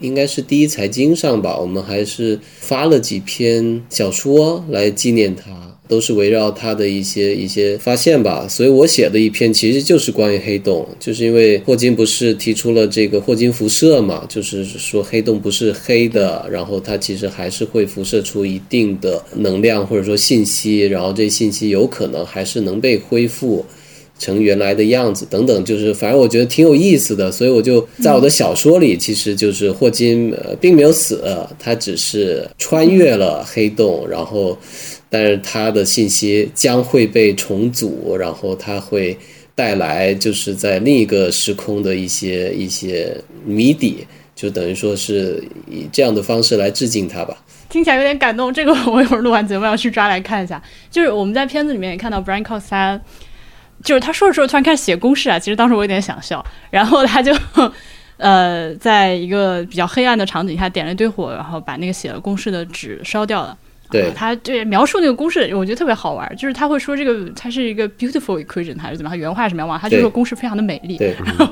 [0.00, 5.67] 应该是第一财经上吧，我们还是发了几篇小说来纪念他。
[5.88, 23.64] 都是围绕他的一些一些发现吧，所以我写的一篇其实就是关于黑洞，就是因为霍金不是提出了这个霍金辐射嘛，就是说黑洞不是黑的，然后它其实还是会辐射出一定的能量或者说信息，然后这信息有可能还是能被恢复
[24.18, 31.22] 成原来的样子等等，就是反正我觉得挺有意思的，所以我就在我的小说里，其实就是霍金呃并没有死，
[31.58, 34.58] 他只是穿越了黑洞，然后。
[35.10, 39.16] 但是他的信息将会被重组，然后他会
[39.54, 47.34] 带来就是在另一个时空的一些一些谜底，就等于说是以这样的方式来致敬他吧。
[47.70, 50.62] 听起来有点感动，这个我一会儿录完节目要去抓来看一下。
[50.90, 53.00] 就是我们在片子里面也看到 Brian Cox 他，
[53.82, 56.44] 就是他说着说着突然开始写公式啊，其实当时我有点想笑。
[56.70, 57.34] 然后他就
[58.16, 63.56] 呃，在一个比较黑暗的场景下点了一堆火，然后把那个写了公式的纸烧掉了。
[63.90, 66.36] 对，他对描述那个公式，我觉得特别好玩。
[66.36, 69.08] 就是他会说这个，它是一个 beautiful equation 还是怎么？
[69.08, 69.78] 他原话是什么样？
[69.80, 70.98] 他就说公式非常的美丽。
[70.98, 71.46] 对，然后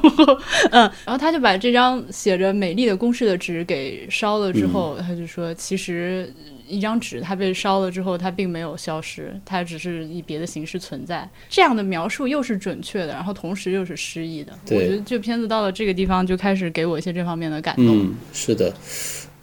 [0.70, 6.30] 嗯，然后他就把这张写着美丽的公式的纸给烧了之后，他就说，其实
[6.68, 11.28] 一张纸它被烧了之后，它并没有消失，它只是以别的形式存在。
[11.48, 14.52] 这样的描述又是准确的，然后同时又是诗意的。
[14.70, 17.86] 我觉得这片子到了这个地方就开始给我一些这方面的感动。
[17.86, 18.74] 嗯，是的，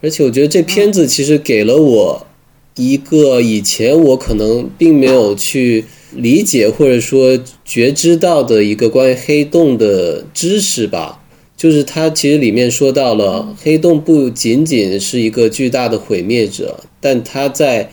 [0.01, 2.27] 而且我觉得这片子其实给了我。
[2.75, 11.22] 一个以前我可能并没有去理解或者说觉知到的一个关于黑洞的知识吧，
[11.63, 17.89] 就是它其实里面说到了黑洞不仅仅是一个巨大的毁灭者，但它在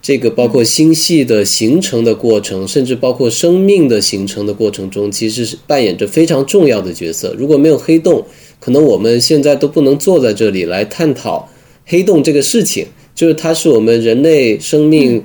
[0.00, 7.34] 这个包括星系的形成的过程，甚至包括生命的形成的过程中，其实是扮演着非常重要的角色。
[7.36, 8.24] 如果没有黑洞，
[8.60, 11.48] 可能我们现在都不能坐在这里来探讨
[11.86, 12.86] 黑洞这个事情。
[13.16, 15.20] 就是它是我们人类生命，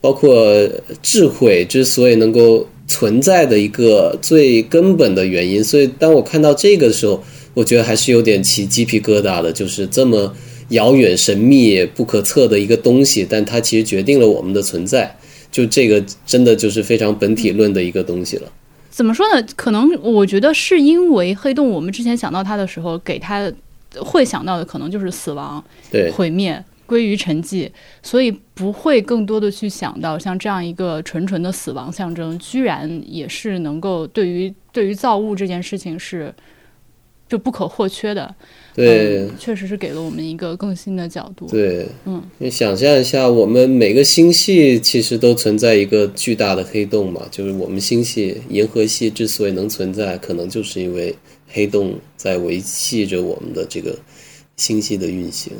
[0.00, 0.66] 包括
[1.02, 5.62] 智慧之所以能够存在的一个最根本的原因。
[5.62, 7.22] 所以当我看到这个的时候，
[7.54, 9.52] 我觉得还是有点起鸡皮疙瘩的。
[9.52, 10.34] 就是这么
[10.68, 15.16] 遥远、神秘、不可测的一个东西，但它其实决定了我们的存在。
[15.50, 18.52] 就这个真的就是非常本体论的一个东西了。
[18.90, 19.46] 怎么说呢？
[19.56, 23.52] 可能我觉得是因为黑洞，我们之前想到它的时候，给它
[23.96, 26.62] 会想到的可能就是死亡、对毁灭。
[26.86, 27.66] 归于沉寂，
[28.02, 36.32] 所以不会更多的去想到像这样一个纯纯的死亡象征，居然也是能够对于对于造物这件事情是
[37.28, 38.34] 就不可或缺的。
[38.74, 41.46] 对，确实是给了我们一个更新的角度。
[41.46, 51.14] 对，嗯，你想象一下，我们每个星系其实都存在一个巨大的黑洞嘛，就是我们星系银河系之所以能存在，可能就是因为
[51.48, 53.96] 黑洞在维系着我们的这个
[54.56, 55.52] 星系的运行。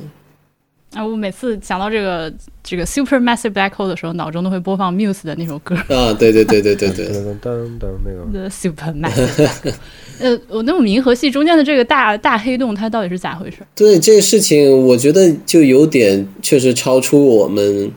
[0.95, 5.75] 啊，我每次想到这个这个 super massive black hole 的时候，脑中都会播放 Muse 的那首歌。
[5.89, 7.07] 啊，对对对对对对。
[7.09, 8.25] 噔噔噔，那个。
[8.33, 9.75] The super massive。
[10.21, 13.59] 呃，我那我们银河系中间的这个大大黑洞，它到底是咋回事？
[13.75, 17.91] 对这个事情，我觉得就有点确实超出我们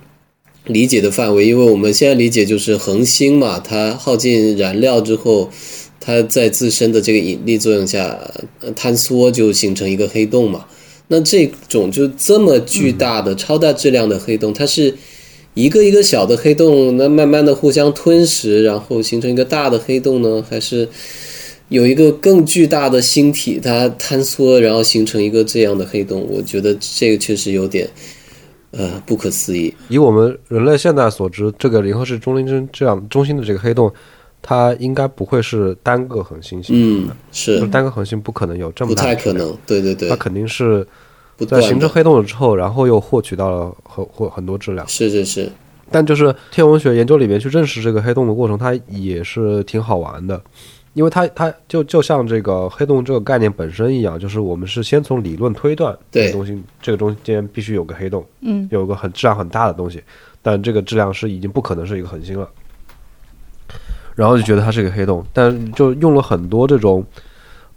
[0.65, 5.51] 理解的范围，因为我们现在理解就是恒星嘛，它耗尽燃料之后，
[5.99, 8.17] 它在自身的这个引力作用下
[8.75, 10.65] 坍缩，就形成一个黑洞嘛。
[11.09, 14.93] 那这种就这么巨大的超大质量的黑洞，它是
[15.53, 20.43] 一个一个小的黑洞，那慢慢的互相吞噬，然后形成一个大的黑洞呢？
[20.49, 20.87] 还是
[21.69, 26.27] 有一个更巨大的星体它坍缩，然后形成一个这样的黑洞？
[26.29, 27.89] 我觉得这个确实有点
[28.71, 29.73] 呃不可思议。
[29.87, 33.91] 以我们人类现在所知，这个银河系中心这样中心的这个黑洞。
[34.49, 37.67] 它应该不会是单个恒星形成的，是。
[37.67, 40.87] 单个恒星不可能有这么大，不太可能，对对对，它肯定是
[41.45, 45.51] 在形成黑洞了之后，然后又获取到了很或很多质量，是是是。
[45.91, 50.41] 但就是天文学研究里面去认识这个黑洞的过程，它也是挺好玩的，
[50.93, 56.31] 因为它它就就像这个黑洞这个概念本身一样，就是我们是先从理论推断，对。
[56.31, 60.01] 东西这个中间必须有个黑洞，嗯，有个很质量很大的东西，
[60.41, 62.49] 但这个质量是已经不可能是一个恒星了。
[64.17, 67.05] 然后就觉得它是一个黑洞，但就用了很多这种，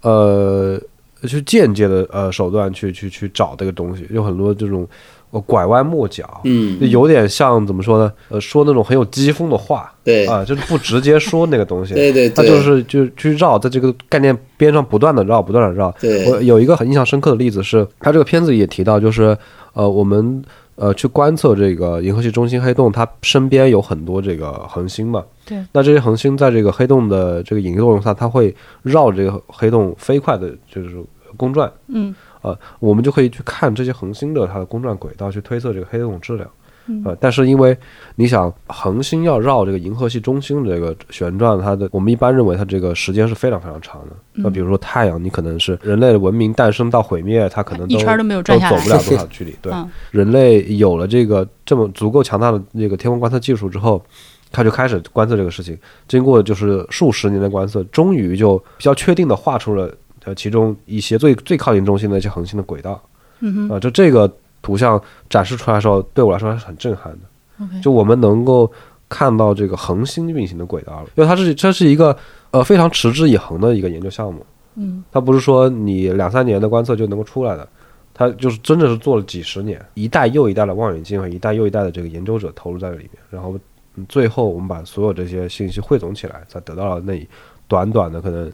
[0.01, 0.81] 呃，
[1.29, 4.89] 去间接的呃手段去去去找这个东西，有很多这种
[5.33, 8.11] 呃拐弯抹角，嗯，有点像怎么说呢？
[8.31, 15.95] 呃，说那种很有机锋的话，对啊，就是不直接说那个东西，对 对，他就是就去绕在这个概念边上不断的绕，不断的绕。
[16.01, 19.37] 对，我有一个很印象深刻的例子是，他这个片子也提到，就是
[19.75, 20.43] 呃我们。
[20.81, 25.23] 呃，去观测这个银河系中心黑洞，它身边有很多这个恒星嘛。
[25.45, 25.63] 对。
[25.73, 30.97] 那这些恒星在这个黑洞的这个引力作用下，它会绕这个黑洞飞快的，就是
[31.37, 31.71] 公转。
[31.89, 32.15] 嗯。
[32.41, 36.49] 呃，我们就可以去看这些恒星的它的公转轨道，去推测这个黑洞质量。
[36.91, 37.77] 嗯呃，但是因为
[38.17, 44.17] 你想，恒星要绕这个银河系中心的这个旋转，它的我们一般认为它这个时间是非常非常长的。
[44.33, 49.55] 那嗯比如说太阳，你可能是人类的文明诞生到毁灭，它可能一圈都没有转下来走不了 多少距离。
[49.63, 54.03] 对，嗯人类有了这个这么足够强大的那个天文观测技术之后，
[54.51, 55.79] 他就开始观测这个事情。
[56.09, 59.93] 经过就是数十年的观测，终于就比较确定的画出了
[60.25, 63.01] 呃其中一些最最靠近中心的一些恒星的轨道。
[63.43, 64.31] 嗯哼啊、就这个
[64.63, 67.81] 图像展示出来的时候，对我来说还是很震撼的。
[67.83, 68.71] 就我们能够
[69.09, 72.17] 看到这个恒星运行的轨道了，因为它是这是一个
[72.53, 74.45] 呃非常持之以恒的一个研究项目。
[74.77, 77.69] 嗯它不是说你两三年的观测就能够出来的，
[78.15, 83.59] 它就是真的是做了几十年，一代又一代的望远镜和一代又一代的这个研究者投入在里面，然后
[83.97, 87.29] 嗯最后我们把所有这些信息汇总起来，才得到了那
[87.67, 88.51] 短短的可能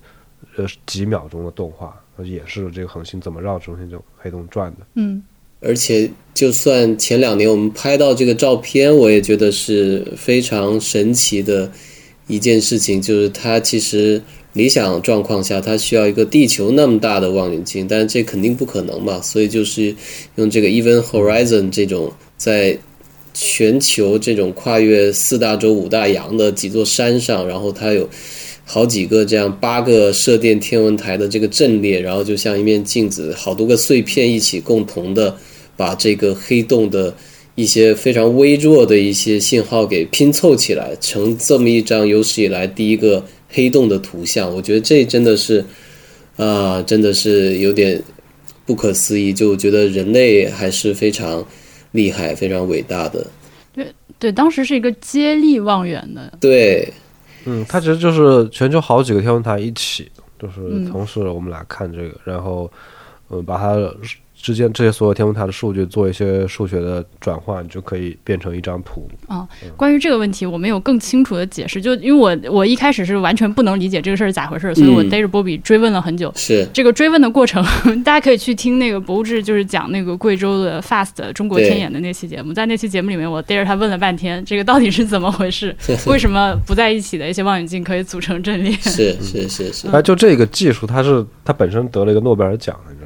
[0.56, 4.78] 呃几秒钟的动画，也是这个恒星怎么绕中心这种黑洞转的。
[4.94, 5.22] 嗯
[5.60, 11.72] 而且，就算前两年我们拍到这个照片，我也觉得是非常神奇的
[12.26, 13.00] 一件事情。
[13.00, 19.20] 就是它其实理想状况下，它需要一个地球那么大的望远镜，但是这肯定不可能嘛。
[19.22, 19.94] 所以就是
[20.36, 22.78] 用这个 Event Horizon 这种在
[23.32, 28.08] 全球这种跨越四大洲五大洋的几座山上，然后它有
[28.68, 35.34] 好几个这样八个射电天文台的这个阵列，然后就像一面镜子，好多个碎片一起共同的
[35.76, 37.14] 把这个黑洞的
[37.54, 44.52] 一些非常微弱的一些信号给拼凑起来，成这么一张有史以来第一个黑洞的图像。
[44.52, 45.64] 我觉得这真的是，
[46.36, 48.02] 啊、真的是有点
[48.66, 51.46] 不可思议，就觉得人类还是非常
[51.92, 53.24] 厉害、非常伟大的。
[54.18, 56.92] 对，当时是一个接力望远的，对，
[57.46, 60.90] 嗯，它其实就是全球好几个天文台一起，就是嗯。
[60.90, 62.70] 同时我们来看这个，然后，
[63.28, 63.76] 呃，把它
[64.38, 69.08] 之间这些所有天文台的数据做一些数学的转换，就可以变成一张图。
[69.26, 71.80] 啊关于这个问题，我们有更清楚的解释。
[71.80, 76.30] 就因为我我一开始是完全不能理解这个事儿是咋回事儿，所以我嗯逮着波比追问了很久。
[76.36, 77.64] 是这个追问的过程，
[78.04, 82.52] 大家可以去听那个博物志，就是讲那个贵州的 FAST 中国天眼的那期节目。
[82.52, 85.74] 在那期节目里面，我逮着他问了半天，这个到底是怎么回事？
[86.06, 88.70] 为什么不在一起的一些望远镜可以组成阵列？
[88.82, 93.05] 是是是是，哎，就这个技术，它是它本身得了一个诺贝尔奖，你知道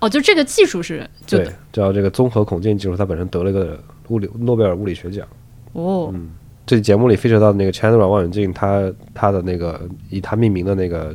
[0.00, 5.26] 哦，就这个技术是就对，叫这个综合孔径技术，它本身得了一个物理诺贝尔物理学奖。
[5.72, 6.30] 哦，嗯
[6.66, 9.80] 这节目里 feature 到的那个 Chandra 望远镜，它它的那个
[10.10, 11.14] 以它命名的那个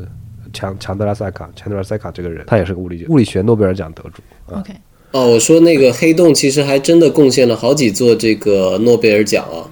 [0.52, 4.22] 强强德拉塞卡 Chandra 塞卡这个人，他也是个物理物理学诺贝尔奖得主。
[4.48, 4.74] OK，
[5.12, 9.70] 哦，我说那个黑洞其实还真的贡献了好几座这个诺贝尔奖啊。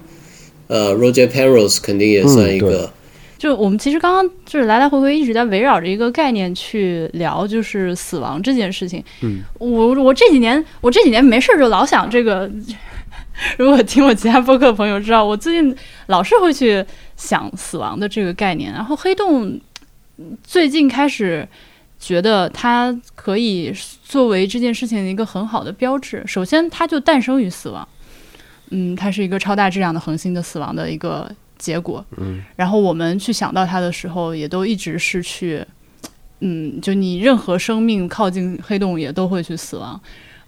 [0.67, 2.91] 呃，Roger Penrose 肯定也算一嗯个，
[3.41, 9.03] 就我们其实刚刚就是来来回回一直在围绕着一个概念去聊，就是死亡这件事情。
[9.21, 12.47] 嗯，我我这几年我这几年没事儿就老想这个。
[13.57, 15.75] 如果听我其他播客的朋友知道，我最近
[16.05, 16.85] 老是会去
[17.17, 18.71] 想死亡的这个概念。
[18.71, 19.59] 然后黑洞
[20.17, 21.47] 嗯最近开始
[21.99, 23.73] 觉得它可以
[24.03, 26.21] 作为这件事情的一个很好的标志。
[26.27, 27.87] 首先，它就诞生于死亡，
[28.69, 31.27] 嗯，它是一个超大质量的恒星的死亡的一个
[31.61, 32.03] 结果。
[32.17, 35.63] 嗯，然后我们去想到它的时候，也都一直是去，
[36.39, 40.01] 嗯，就你任何生命靠近黑洞也都会去死亡，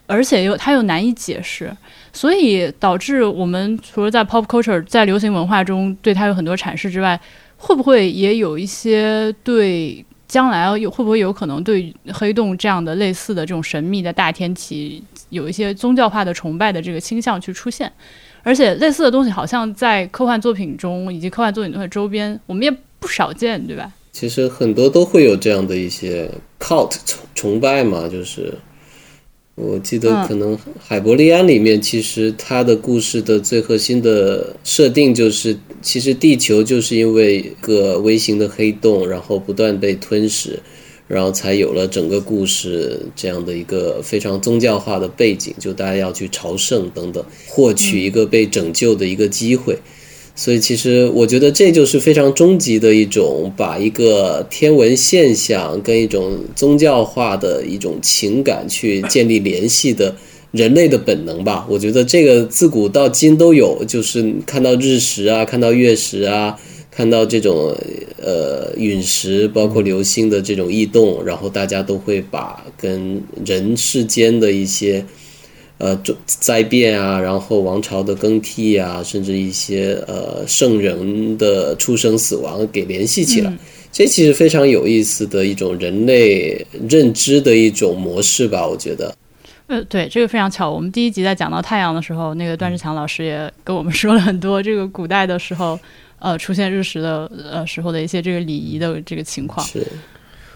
[0.08, 1.72] 而且又它又难以解释，
[2.12, 7.20] 所以导致我们除了在 pop culture 在流行文化中对它有很多阐释之外，
[7.58, 17.92] 会不会也有一些对将来有会不会有可能对黑洞这样的类似的这种神秘的大天体有一些宗教化的崇拜的这个倾向去出现？
[18.44, 23.92] 而且类似的东西好像在科幻作品中以及科幻作品的周边，我们也不少见，对吧？
[24.12, 26.30] 其实很多都会有这样的一些
[26.60, 28.54] cult 崇崇拜嘛，就是
[29.56, 40.60] 我记得嗯可能海伯利安里面，其实它的故事的最核心的设定就是，其实地球就是因为一个微型的黑洞，然后不断被吞噬，
[41.08, 49.78] 然后才有了整个故事这样的一个非常宗教化的背景，就大家要去朝圣等等，获取一个被拯救的一个机会。
[50.36, 60.16] 所以其实我觉得这就是非常终极的一种把一个天文现象跟一种宗教化的一种情感去建立联系的
[60.50, 61.68] 人类的本能吧。
[61.70, 66.58] 我觉得这个自古到今都有，就是看到日食啊，看到月食啊，
[66.94, 67.76] 看到这种
[68.22, 75.04] 呃陨石，包括流星的这种异动，然后大家都会把跟人世间的一些。
[75.80, 83.52] 呃，灾灾变啊，然后王朝的更替啊，甚至一些呃圣人的出生死亡给联系起来，
[83.92, 89.14] 这其实非常有意思的一种人类认知的一种模式吧，我觉得。
[89.68, 90.72] 呃，对，这个非常巧。
[90.72, 95.78] 我们第一集在讲到太阳的时候，那个段志强老师也跟我们说了很多这个古代的时候，
[96.24, 99.60] 呃，出现日食的呃时候的一些这个礼仪的这个情况。
[99.66, 99.86] 是，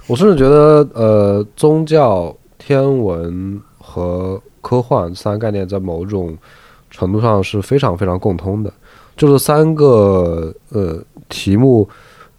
[0.07, 6.37] 我甚至觉得，呃，宗教、天文和科幻三个概念在某种
[6.89, 8.71] 程度上是非常非常共通的。
[9.17, 11.85] 就是三个呃题目，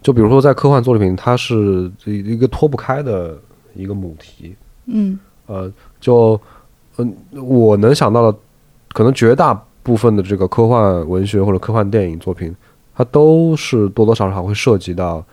[0.01, 3.37] 就比如说在科幻作品，它是一个脱不开的
[3.74, 4.57] 一个母题。
[4.87, 5.70] 嗯，呃，
[6.01, 6.41] 就
[6.97, 8.39] 嗯，我能想到的，
[8.95, 9.53] 可能绝大
[9.83, 12.57] 部分的这个科幻文学或者科幻电影作品，
[12.99, 15.25] 它都是多多少少会涉及到，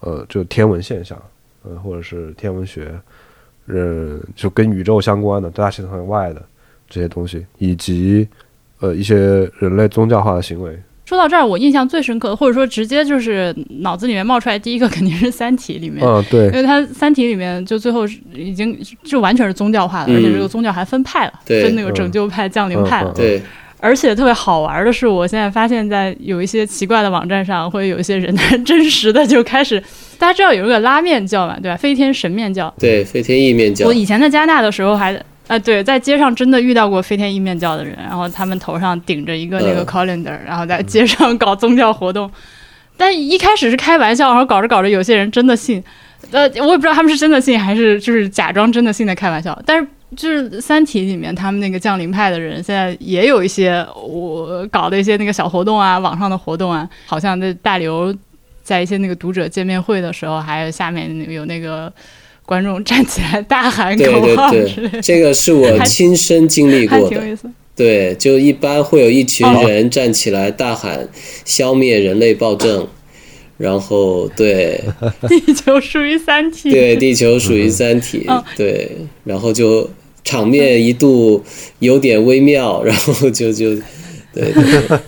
[0.00, 1.20] 呃，就天文现象，
[1.62, 2.98] 呃，或者是天文学，
[3.66, 6.42] 呃，就跟宇宙相关的大气层以外的
[6.88, 8.26] 这些东西，以及
[8.80, 9.14] 呃一些
[9.58, 10.74] 人类宗教化的行为。
[11.04, 16.02] 说到这儿，我印象最深刻的，或者说直接就是脑子里面冒出来第一个，肯定是《三体》里面。
[16.02, 23.10] 嗯，对因，为它《三体》里面就最后是已经就完全是宗教化的，嗯而且这个宗教还分派了，分那个拯救派、降临派了。
[23.10, 23.42] 嗯对，
[23.82, 29.82] 而且特别好玩的是，我现在发现，在有一些奇怪的网站上，会有一些人真实的就开始，
[30.18, 31.76] 大家知道有一个拉面教嘛，对吧？
[31.76, 32.72] 飞天神面教。
[32.78, 35.20] 对，飞天意面教我，以前在加拿大的时候还。
[35.48, 42.30] 啊，对，在街上真的遇到过飞天意面教的人，然后他们头上顶着一个那个嗯 calendar，、然后在街上搞宗教活动。
[42.96, 45.82] 但一开始是开玩笑，然后搞着搞着，有些人真的信。
[46.30, 49.60] 呃，我也不知道他们是真的信还是就是假装真的信的开玩笑。
[49.66, 58.14] 但是就是《三体》里面他们那个降临派的人，现在也有一些我搞的一些那个小活动啊，网上的活动啊，好像那大刘
[58.62, 61.92] 在一些那个读者见面会的时候，还有下面有那个
[62.44, 67.36] 观众站起来大喊口号对对对，，这个是我亲身经历过的。
[67.74, 71.08] 对，就一般会有一群哦人站起来大喊
[71.46, 72.86] “消灭人类暴政”，
[73.62, 74.82] 然后对
[75.28, 76.72] 地球属于三体。
[76.72, 78.90] 对，地球属于三体嗯，对，
[79.22, 79.88] 然后就
[80.24, 81.40] 场面一度
[81.78, 83.76] 有点微妙， 然后就就
[84.34, 84.98] 对对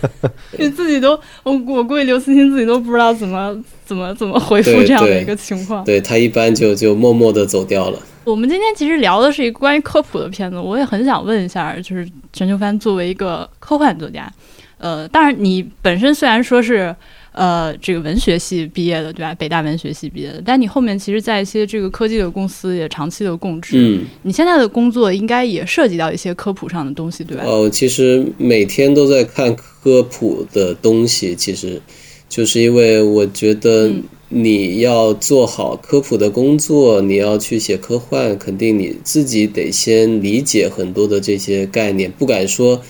[0.57, 5.83] 你自己都，我我估计刘慈欣自己都不知道怎么怎么怎么回复这样的一个情况。
[5.83, 7.99] 对，他一般就就默默的走掉了。
[8.23, 14.31] 我们今天其实聊的是一个关于科普的片子，我也很想问一下，就是全球帆作为一个科幻作家，
[14.77, 16.95] 呃，当然你本身虽然说是
[17.35, 19.35] 呃这个文学系毕业的，对吧？
[19.35, 27.43] 北大文学系毕业的，但你后面其实在一些这个科技的公司也长期的供职，嗯，你现在的工作应该也涉及到一些科普上的东西，对吧？
[27.45, 31.81] 哦，其实每天都在看科普的东西，其实
[32.27, 42.81] 就是因为我觉得嗯你要做好科普的工作，你要去写科幻，肯定你自己得先理解很多的这些概念，不敢说。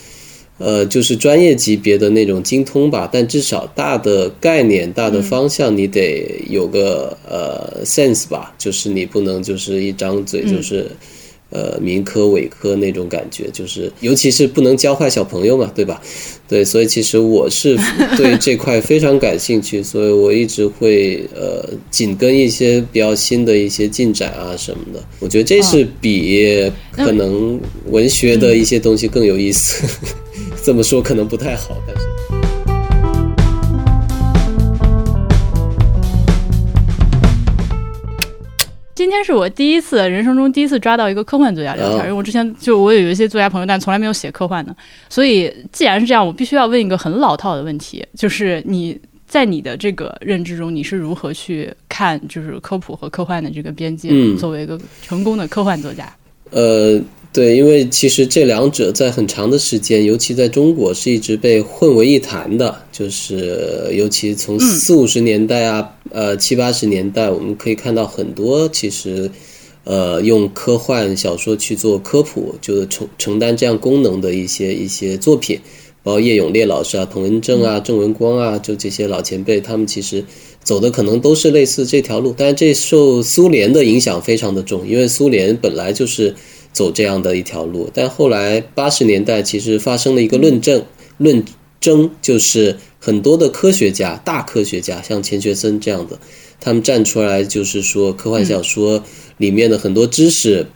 [0.58, 10.90] 呃，就是专业级别的那种精通吧，但至少大的概念、大的方向，你得有个、呃 sense 吧，就是你不能就是一张嘴就是、
[11.52, 16.02] 呃民科伪科那种感觉，就是尤其是不能教坏小朋友嘛，对吧？
[16.48, 17.78] 对，所以其实我是
[18.18, 25.04] 对这块非常感兴趣，所以我一直会呃紧跟一些比较新的一些进展啊什么的。
[25.20, 29.86] 我觉得这是比可能文学的一些东西更有意思。
[30.66, 32.02] 这么说可能不太好，但是。
[38.96, 44.76] 今天是我第一次人生中第一次抓到一个科幻作家聊天，哦因为我之前就我有一些作家朋友，但从来没有写科幻的，
[45.08, 54.10] 所以既然是这样，我必须要问一个很老套的问题，就是你在你的这个认知中，你是如何去看就是科普和科幻的这个边界？
[54.12, 56.12] 嗯作为一个成功的科幻作家，
[56.50, 57.00] 呃，
[57.36, 62.74] 对，因为其实这两者在很长的时间，尤其在中国是一直被混为一谈的。
[62.94, 69.30] 就是尤其从四五十年代啊，呃七八十年代，我们可以看到很多其实，
[69.84, 75.60] 呃，用科幻小说去做科普，就是承承担这样功能的一些一些作品，
[76.04, 80.24] 包括叶永烈老师啊、童文正啊、郑文光啊，就这些老前辈，他们其实
[80.64, 86.34] 走的可能都是类似这条路，但是这受苏联的影响非常的重，因为苏联本来就是
[86.76, 90.84] 走这样的一条路，但后来八十年代其实发生了一个论证，
[91.18, 91.44] 论
[91.80, 96.20] 争就是很多的科学家、大科学家，像钱学森这样的，
[96.60, 99.02] 他们站出来就是说，科幻小说
[99.38, 100.68] 里面的很多知识。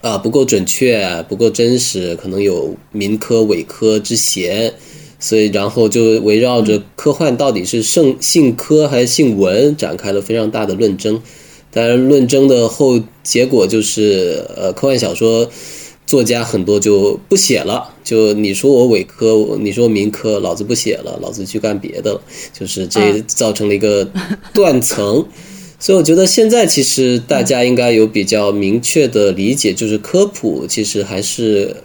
[0.00, 4.74] 啊，不够准确，不够真实，可能有民科伪科之嫌，
[5.18, 11.22] 所以然后就围绕着科幻到底是姓姓科还是姓文，展开了非常大的论争。
[11.70, 15.50] 当然，论争的后结果就是，呃，科幻小说
[16.06, 22.20] 作家很多就不写了，就你说我伪科，你说民科，老子不写了，老子去干别的了，
[22.52, 24.08] 就是这造成了一个
[24.52, 25.26] 断层。
[25.80, 31.76] 所以我觉得现在其实大家应该有比较明确的理解，就是科普其实还是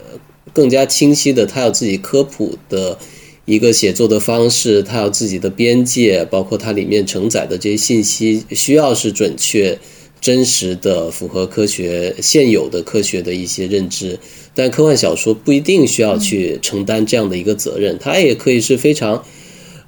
[0.53, 2.97] 更加清晰的，它有自己科普的
[3.45, 9.77] 一个写作的方式，它有自己的边界，包括它里面承载的这些信息需要是准确、
[10.21, 14.19] 真实的，符合科学现有的科学的一些认知。
[14.53, 19.23] 但科幻小说不一定需要去承担这样的一个责任，它也可以是非常。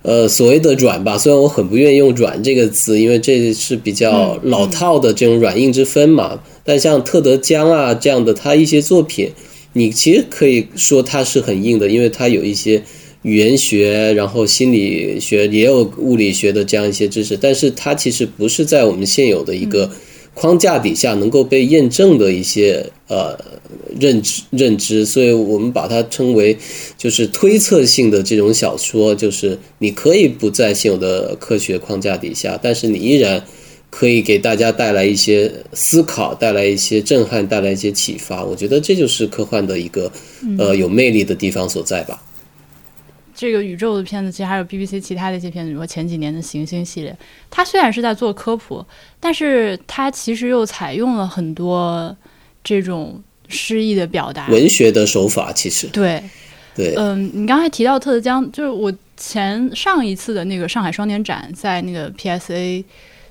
[0.03, 6.41] 呃，所谓的软吧，虽然我很不愿意用“软”这个词，因为这是比较老套的这种软硬之分嘛。
[6.63, 9.29] 但像特德·江啊这样的他一些作品，
[9.73, 12.81] 你其实可以说它是很硬的，因为它有一些
[13.21, 19.91] 语言学，然后心理学也有物理学的这样一些知识，但是它其实不是在我们现有的一个
[20.33, 23.37] 框架底下能够被验证的一些呃。
[23.99, 26.57] 认知认知，所以我们把它称为
[26.97, 33.43] 就是推测性的这种小说，就是你可以不在现有的科学框架底下，但是你依然
[33.89, 38.43] 可以给大家带来一些思考，带来一些震撼，带来一些启发。
[38.43, 40.09] 我觉得这就是科幻的一个
[40.57, 42.21] 呃有魅力的地方所在吧。
[43.41, 47.17] 这个宇宙的片子，其实还有 BBC 其他的一些片子，比如说前几年的行星系列，
[47.49, 48.85] 它虽然是在做科普，
[49.19, 52.15] 但是它其实又采用了很多
[52.63, 53.21] 这种。
[53.53, 55.85] 诗意的表达，文学的手法其实。
[55.87, 56.23] 对，
[56.73, 62.81] 对，嗯，你刚才提到特德江，就是我前上一次的那个上海双年展，在那个 PSA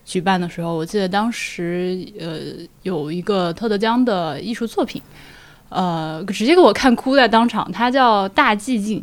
[0.04, 2.38] 举办的时候，我记得当时呃
[2.82, 5.00] 有一个特德江的艺术作品，
[5.70, 9.00] 呃，直接给我看哭在当场，它叫《大寂静》，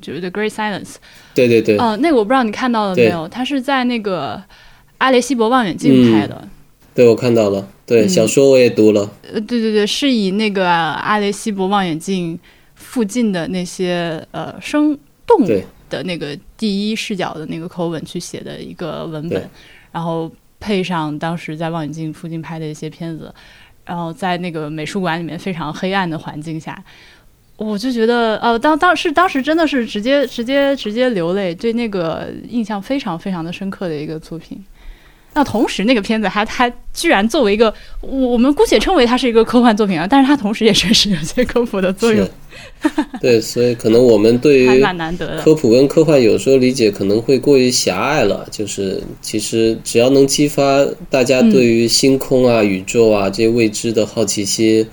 [0.00, 0.96] 就是 The Great Silence，
[1.34, 4.42] 对对对，呃，那个我不知道你看到了没有，它是在那个
[4.98, 6.48] 阿雷西博望远镜拍的。
[6.94, 7.68] 对，我看到了。
[7.86, 9.10] 对，小说我也读了。
[9.22, 12.38] 呃，对对对，是以那个阿雷西博望远镜
[12.74, 15.46] 附近的那些呃生动
[15.88, 19.50] 的那个第一视角的那个口吻去写的一个文本，
[19.90, 20.30] 然后
[20.60, 23.32] 配上当时在望远镜附近拍的一些片子，
[23.84, 26.80] 然后在那个美术馆里面非常黑暗的环境下，
[27.60, 34.58] 我就觉得呃，当当是当时真的是直接直接直接流泪，对那个印象非常非常的深刻的一个作品。
[35.34, 42.26] 那同时，那个片子还它居然作为一个，我们姑且称为它是一个科幻作品啊，但是它同时也确实有些科普的作用。
[43.20, 44.82] 对，所以可能我们对于
[45.38, 48.44] 科普跟科幻有时候理解可能会过于狭隘了。
[48.50, 54.84] 就是其实只要能激发大家对于星空啊、宇宙啊这些未知的好奇心，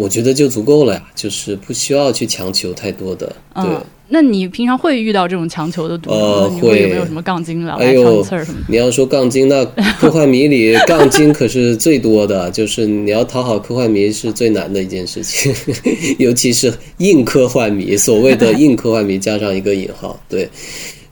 [0.00, 1.02] 我觉得就足够了呀。
[1.14, 3.30] 就是不需要去强求太多的。
[3.54, 3.64] 对。
[4.12, 6.50] 那你平常会遇到这种强求的读者？
[6.52, 8.58] 你会有没有什么杠精了来挑刺儿什么？
[8.68, 9.64] 你要说杠精，那
[10.00, 15.54] 科幻迷里 杠精可是最多的，就是你要讨好科幻迷是最难的一件事情，
[16.18, 20.48] 尤其是硬科幻迷，所谓的硬科幻迷加上一个引号，对。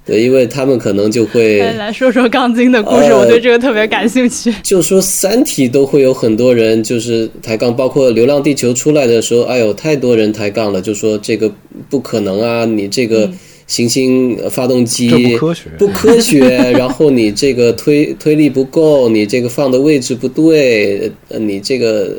[0.08, 4.50] 对，因为他们可能就会来说说杠精的故事，我对这个特别感兴趣。
[4.62, 11.52] 就说《三体》都会有很多人就是抬杠，包括《流浪地球》出来的时候，哎呦，太多人抬杠了，就说这个
[11.90, 13.30] 不可能啊，你这个
[13.66, 16.40] 行星发动机不科学，不科学，
[16.72, 22.10] 然后你这个推推力不够，你这个放的位置不对，你这个。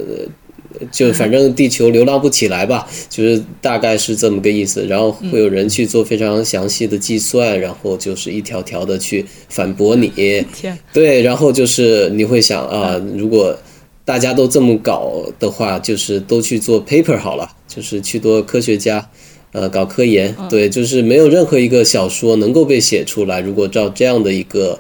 [0.91, 4.85] 就反正地球流浪不起来吧，就是大概是这么个意思。
[4.87, 10.11] 然后会有人去做非常详细的计算，然后就是一条条的去反驳你。
[10.93, 13.57] 对，然后就是你会想啊，如果
[14.05, 19.09] 大家都这么搞的话，就是都去做 paper 好了，就是去做科学家，
[19.51, 20.35] 呃，搞科研。
[20.49, 23.39] 对，就是没有任何一个小说能够被写出来。
[23.39, 24.79] 如果照这样的一个。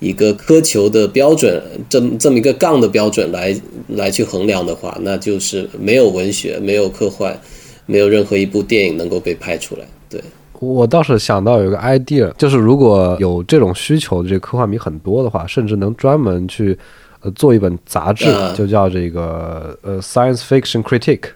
[0.00, 3.52] 一个苛求的标准，这么这么一个杠的标准来
[3.88, 7.36] 来去衡量的话，那就是没有文学，没有科幻，
[7.84, 9.84] 没有任何一部电影能够被拍出来。
[10.08, 10.22] 对
[10.60, 16.78] 我倒是想到有一个 idea，就是如果有这种需求的这科幻迷很多的话，甚至能专门去
[17.20, 18.26] 呃做一本杂志，
[18.56, 21.30] 就叫这个呃 Science Fiction Critique，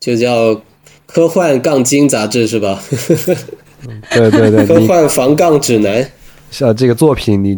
[0.00, 0.60] 就叫
[1.06, 2.82] 科幻杠精杂志是吧？
[4.10, 6.04] 对 对对，科幻防杠指南。
[6.50, 7.56] 像这个作品你。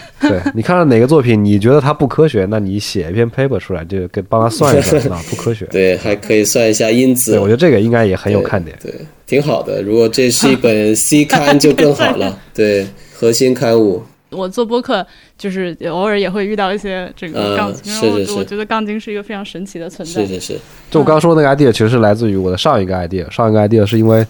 [0.20, 5.66] 对你看到哪个作品，你觉得它不科学，那你写一篇 paper 出来，就给帮他算一算啊， 不科学。
[5.66, 7.32] 对，还可以算一下因子。
[7.32, 8.76] 对，我觉得这个应该也很有看点。
[8.82, 8.92] 对，
[9.26, 9.82] 挺好的。
[9.82, 12.38] 如果这是一本 C 刊就更好了。
[12.54, 14.02] 对，核心刊物。
[14.30, 15.06] 我做播客
[15.38, 18.32] 就是偶尔也会遇到一些这个杠精，是是是。
[18.32, 20.26] 我觉得杠精是一个非常神奇的存在。
[20.26, 20.58] 是是是。
[20.90, 23.30] 就我刚刚说的那个 idea，其实是来自于我的上一个 idea。
[23.30, 24.26] 上一个 idea 是因为。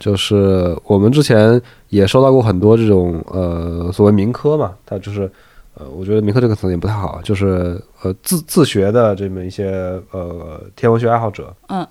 [0.00, 5.30] 就是我们之前也收到过很多这种呃所谓民科嘛，他就是
[5.74, 11.86] 呃我觉得民科这个词也不太好，就是呃自自学的这么一些呃天文学爱好者，嗯，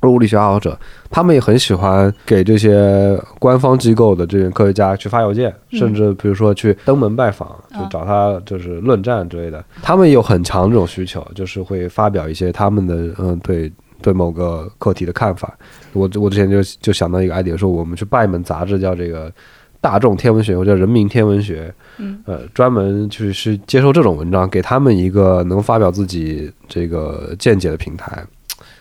[0.00, 0.78] 或物理学爱好者，
[1.10, 5.78] 他们也很喜欢给这些官方机构的这些科学家去发邮件，嗯。
[5.78, 9.64] 甚至比如说去登门拜访，就啊找他就是论战之类的。
[9.82, 13.72] 他们有很强这种需求，就是会发表一些他们的嗯对
[14.04, 15.56] 对某个课题的看法。
[15.94, 19.32] 我我之前就就想到一个 idea，说我们去办一本杂志，叫这个。
[19.80, 28.24] 大众天文学或者人民天文学，嗯，呃，专门就是接受这种文章，给他们一个能发表自己这个见解的平台，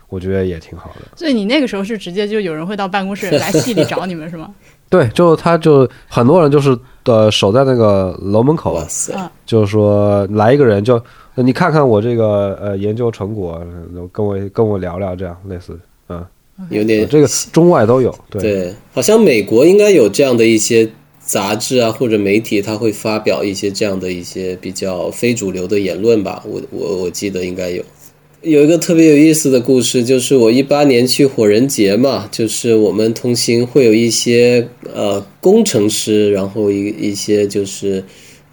[0.08, 1.02] 我觉得也挺好的。
[1.18, 4.50] 所以你那个时候是直接就有人会到办公室来系里找你们是吗？
[4.88, 8.82] 对，就他就很多人就是呃守在那个楼门口
[9.46, 11.04] 就是说来一个人就呃
[11.36, 13.54] 你看看我这个呃研究成果，
[13.96, 15.78] 呃跟我跟我聊聊，这样类似，
[16.10, 16.24] 嗯、
[16.70, 20.88] 有点这个中外都有，对，对，好像美国应该有这样的一些
[21.20, 26.44] 杂志啊或者媒体，他会发表一些这样的一些比较非主流的言论吧。
[26.46, 27.84] 我我我记得应该有。
[28.42, 38.04] 有一个特别有意思的故事，就是我一八年去火人节嘛，就是我们同行会有一些呃工程师，然后一一些就是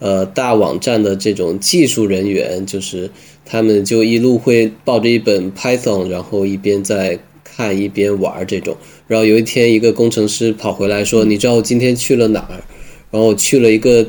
[0.00, 3.08] 呃大网站的这种技术人员，就是
[3.44, 8.76] 他们就一路会抱着一本 Python，然后一边在看一边玩这种。
[9.06, 12.64] 然后有一天，一个工程师跑回来说：“你知道我今天去了哪儿？”
[13.12, 14.06] 然后去了一个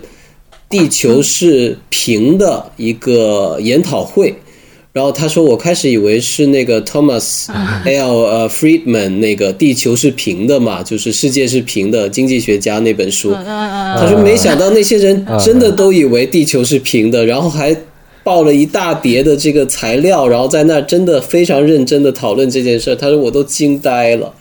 [0.70, 4.34] 地球是平的一个研讨会。
[4.94, 7.48] 然后他说：“我开始以为是那个 Thomas
[7.86, 13.32] L 呃 Friedman 那个地球是平的嘛，就是世界是平的经济学家那本书。
[13.34, 17.74] 他说没想到那些人真的都以为地球是平的，然后还
[18.22, 22.96] 抱了一大叠的这个材料，然后在那儿真的非常认真的讨论这件事儿。
[22.96, 24.34] 他说我都惊呆了。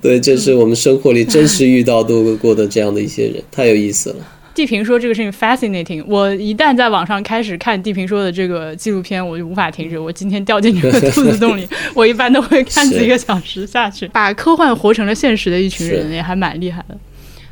[0.00, 4.16] 对，这是我们生活里真实遇到度过的这样的一些人，太有意思了。
[4.54, 6.04] 地平说这个事情 fascinating。
[6.06, 9.98] 我一旦在网上开始看地平说的这个纪录片，我就无法停止。
[9.98, 14.06] 我今天掉进这个兔子洞里， 我一般都会看几个小时下去。
[14.08, 16.96] 把科幻活成了现实的一群人，也还蛮厉害的。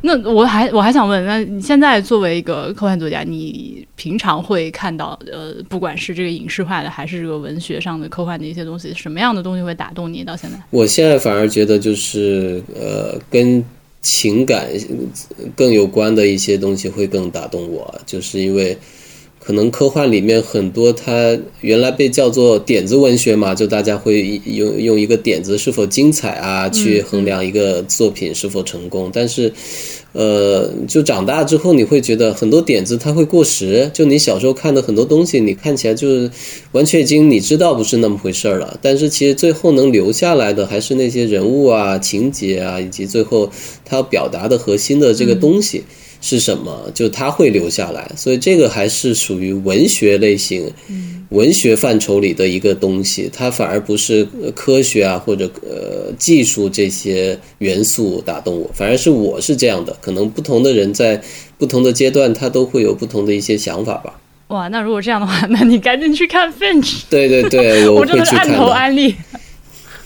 [0.03, 10.25] 那我还我还想问，那你现在作为一个科幻作家，你平常会看到呃，不管是这个影视化的，还是这个文学上的科幻的一些东西，什么样的东西会打动你？
[10.25, 13.63] 到现在，我现在反而觉得就是呃，跟
[14.03, 14.71] 情感
[15.55, 18.79] 更有关的一些东西会更打动我，就是因为
[19.43, 29.53] 可能科幻里面很多它原来被叫做点子文学嘛，就大家会用用一个点子是否精彩啊去衡量一个作品是否成功，但是。
[30.12, 33.88] 呃，就长大之后，你会觉得很多点子它会过时。
[33.95, 36.28] 就你小时候看的很多东西，你看起来就是
[36.72, 38.76] 完全已经你知道不是那么回事儿了。
[38.82, 43.49] 但是其实最后能留下来的还是那些人物啊、情节啊，以及最后
[43.84, 45.84] 他要表达的核心的这个东西
[46.21, 48.11] 是什么，就它会留下来。
[48.16, 50.71] 所以这个还是属于文学类型、
[51.31, 59.97] 文学范畴里的一个东西，它反而不是呃科学啊或者呃技术这些元素打动我，反而是我是这样的。
[60.01, 61.21] 可能不同的人在
[61.57, 64.14] 不同的阶段，他都会有不同的一些想法吧。
[64.49, 68.59] 哇，那如果这样的话， 那你赶紧去看 Finch，对对对， 我我真的是按会去看的。
[68.59, 69.14] 头安利。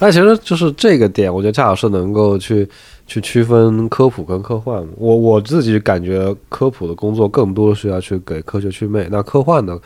[0.01, 2.69] 那其实就是这个点，我觉得恰好是能够去
[3.07, 4.87] 去区分科普跟科幻。
[4.97, 9.79] 我我自己感觉科普的工作更多是要去给科学去魅，那科幻的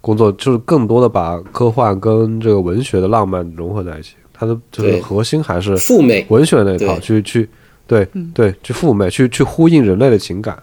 [0.00, 7.48] 工作就是更多的把科幻跟这个文学的浪漫融合在一起，它的就是核心还是赴美，文学那一套，去去
[7.86, 10.60] 对对去赴美，去去呼应人类的情感。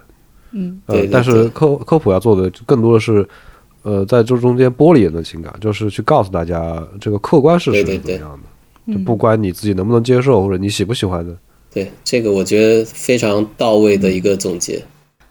[0.52, 3.28] 嗯，呃但是科科普要做的更多的是，
[3.84, 8.40] 呃，在这中间剥离人的情感，就是去告诉大家这个客观事实是怎么样
[8.88, 11.38] 的，就不管你自己能不能接受，或者你喜不喜欢的。
[11.74, 14.84] 对这个我觉得非常到位的一个总结。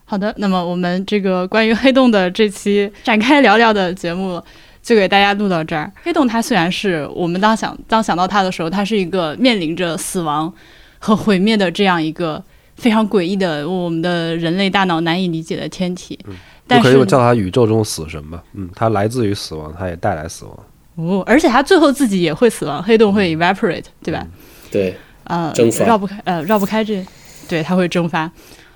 [0.05, 4.43] 好的，那么我们这个关于黑洞的这期 展开聊聊的节目
[4.83, 5.93] 就给大家录到这儿。
[6.03, 10.53] 黑洞它虽然是我们当想当想到它的时候，它是一个面临着死亡
[10.99, 12.43] 和毁灭的这样一个
[12.77, 16.19] 非常诡异的我们的人类大脑难以理解的天体，
[16.67, 18.43] 但是就可以叫它宇宙中死神吧。
[18.55, 20.59] 嗯，它来自于死亡，它也带来死亡。
[20.95, 24.27] 哦，而且它最后自己也会死亡，黑洞会 evaporate，对吧？
[24.71, 24.97] 对，
[25.29, 25.53] 呃，
[25.87, 27.05] 绕不开，呃，绕不开这，
[27.49, 28.31] 对，它会蒸发。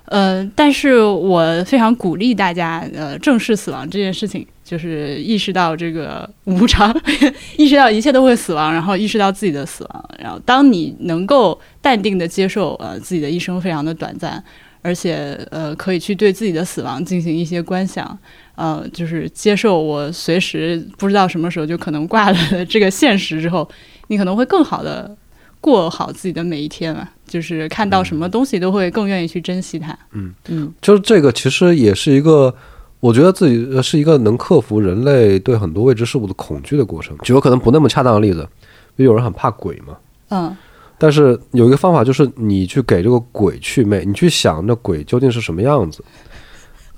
[0.07, 6.94] 呃，但是我非常鼓励大家，呃，正视死亡这件事情，就是意识到这个无常，
[7.57, 10.11] 意识到一切都会死亡，然后意识到自己的死亡。
[10.18, 14.42] 然后，当你能够淡定的接受，呃，自己的一生非常的短暂，
[14.82, 18.18] 而且，呃，可以去对自己的死亡进行一些观想，
[18.57, 23.66] 呃，就是接受我随时不知道什么时候就可能挂了的这个现实之后，
[24.09, 25.16] 你可能会更好的
[25.62, 27.08] 过好自己的每一天嘛。
[27.26, 29.98] 就是看到什么东西都会更愿意去珍惜它。
[30.12, 32.54] 嗯嗯就是这个其实也是一个，
[33.00, 37.16] 我觉得自己呃是一个能克服人类对很多未知事物的恐惧的过程。
[37.22, 38.46] 举个可能不那么恰当的例子，
[38.94, 39.96] 比如有人很怕鬼嘛，
[40.28, 40.54] 嗯
[40.98, 46.04] 但是有一个方法，就是你去给这个鬼去魅，你去想那鬼究竟是什么样子。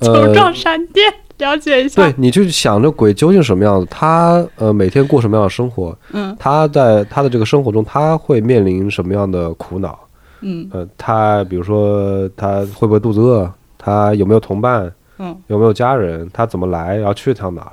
[0.01, 2.03] 球呃，状闪电，了解一下。
[2.03, 9.99] 对，你去想着鬼究竟什么样子，他呃每天过什么样的生活，嗯他在他的这个生活中他会面临什么样的苦恼？
[10.41, 13.51] 嗯呃，他比如说他会不会肚子饿？
[13.78, 14.93] 他有没有同伴？
[15.18, 16.28] 嗯有没有家人？
[16.32, 16.97] 他怎么来？
[16.97, 17.72] 然后去趟哪儿？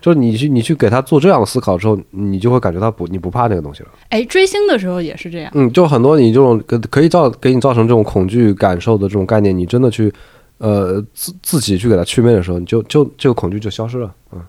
[0.00, 3.88] 就是你去你去给他做这样的思考之后，你就会感觉到不你不怕那个东西了。
[4.08, 5.50] 哎，追星的时候也是这样。
[5.54, 10.12] 嗯，就很多你这种可可以造给你造成这种恐惧感受的这种概念，你真的去
[10.62, 14.14] 呃自自己去给它祛魅的时候，你就就这个恐惧就消失了。
[14.30, 14.40] 嗯，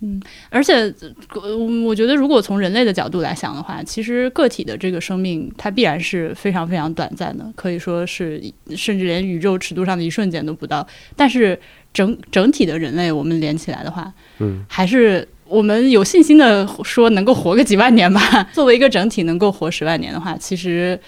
[0.00, 0.90] 嗯而且，
[1.34, 8.42] 呃我觉得如果从人类的角度来想的话，其实个体的这个生命它必然是非常非常短暂的，可以说是
[8.74, 10.86] 甚至连宇宙尺度上的一瞬间都不到。
[11.14, 11.60] 但是
[11.92, 18.20] 整整体的人类，我们连起来的话，嗯，还是我们有信心的说能够活个几万年吧。
[18.54, 20.98] 作为一个整体能够活十万年的话，其实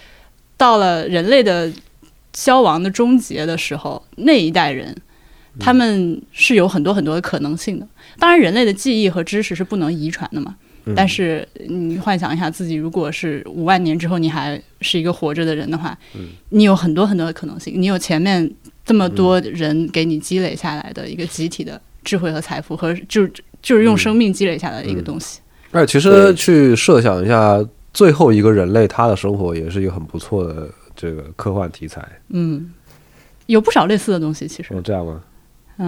[0.58, 1.72] 到了人类的
[2.34, 4.96] 消亡的终结的时候，那一代人。
[5.60, 7.86] 他们是有很多很多的可能性的。
[8.18, 10.56] 当然，人类的记忆和知识是不能遗传的嘛。
[10.86, 17.74] 嗯但是你幻想一下，自己如果是五万年之后你还是一个活着的人的话，嗯你有很多很多的可能性。
[17.76, 18.50] 你有前面
[18.82, 23.30] 这么多人给你积累下来的一个集体的智慧和财富，和就是
[23.60, 25.40] 就是用生命积累下来的一个东西。
[25.72, 27.62] 哎，其实去设想一下，
[27.92, 30.68] 最后一个人类他的生活也是一个很不错的
[31.02, 32.00] 这个科幻题材。
[32.28, 32.70] 嗯，
[33.46, 35.20] 有不少类似的东西，其实哦，这样吗？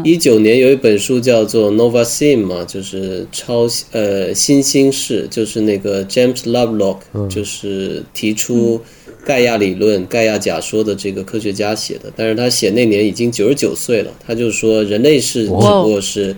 [0.02, 8.80] 一九年有一本书叫做《Nova Sim》嘛，就是超呃新兴式，就是那个 James Lovelock，、就是提出
[9.24, 12.12] 盖亚理论、盖亚假说的这个科学家写的。
[12.16, 16.34] 但是他写那年已经九十九岁了，他就说人类是只不过是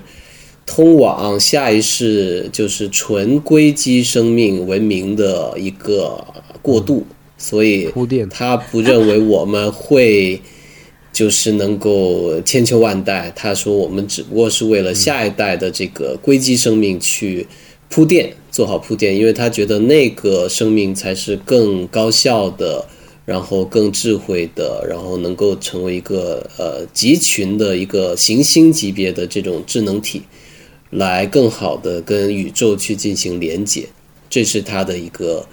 [0.67, 6.23] 通往下一世就是纯硅基生命文明的一个
[6.61, 7.07] 过渡，
[7.39, 10.41] 所以铺垫他不认为我们会
[11.13, 13.33] 就是能够千秋万代。
[13.37, 17.47] 他说我们只不过是为了下一代的这个硅基生命去
[17.89, 22.87] 铺垫，做好铺垫，因为他觉得那个生命才是更高效的。
[23.27, 30.23] 然后更智慧的，然后能够成为一个呃集群的一个行星级别的这种智能体，
[30.91, 33.89] 来更好的跟宇宙去进行连接，
[34.31, 35.45] 这是他的一个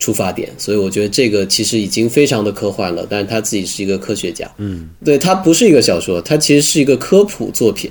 [0.00, 0.50] 出发点。
[0.58, 7.88] 所以我觉得这个其实已经非常的科幻了，但是他自己是一个科学家，嗯，对他不是一个小说，他其实是一个科普作品，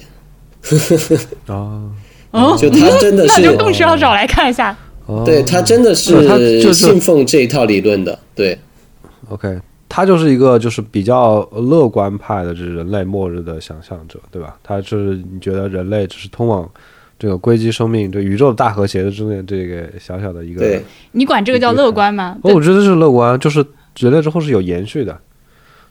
[1.47, 1.89] 啊，
[2.31, 4.75] 哦，就他真的是 那就更需要找来看一下。
[5.05, 8.55] 哦对他真的是信奉这一套理论的，对。
[9.29, 14.57] OK，他就是一个就是比较乐观派的，就是人类末日的想象者，对吧？
[14.61, 16.69] 他是你觉得人类只是通往
[17.19, 20.61] 这个硅基生命、这宇宙的大和谐的之内这个小小的一个。
[20.61, 22.37] 对，你管这个叫乐观吗？
[22.41, 23.63] 哦，我觉得是乐观，就是
[23.97, 25.15] 人类之后是有延续的。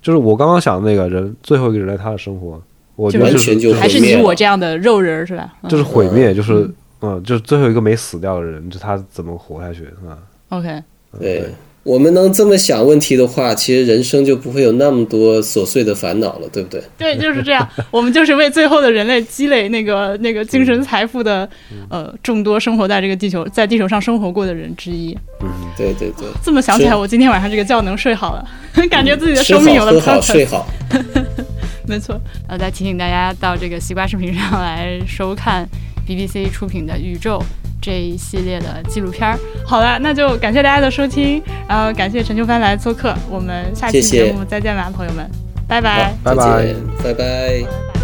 [0.01, 2.63] 就是我刚刚想的那个人，最后一个人类他的生活，
[2.97, 5.53] 我觉得就是完全就还是你我这样的肉人是吧？
[5.63, 6.71] 嗯就是毁灭，就是
[7.03, 10.17] 嗯，就是最后一个没死掉的人，就他怎么活下去啊
[10.51, 10.83] ？OK，
[11.19, 11.53] 对，
[11.89, 16.83] 我们能这么想问题的话，其实人生就不会有那么多琐碎的烦恼了，对不对？
[16.99, 17.67] 对，就是这样。
[17.91, 21.49] 我们就是为最后的人类积累那个那个精神财富的，
[21.89, 25.17] 呃，众多生活在这个地球在地球上生活过的人之一。
[25.41, 28.47] 嗯对对对，这么想起来，我今天晚上这个觉能睡好了，
[28.91, 30.67] 感觉自己的吃生命有了好喝好 purpose 睡好。
[31.89, 35.67] 没错，呃，再提醒大家到这个西瓜视频上来收看
[36.07, 37.39] BBC 出品的《宇宙》
[37.81, 39.39] 这一系列的纪录片儿。
[39.67, 45.29] 好了，那就感谢大家的收听，然后感谢陈秋帆来做客，我们下期节目再见吧，朋友们，
[45.67, 46.15] 拜好拜。
[46.25, 47.98] 拜拜再见，拜拜。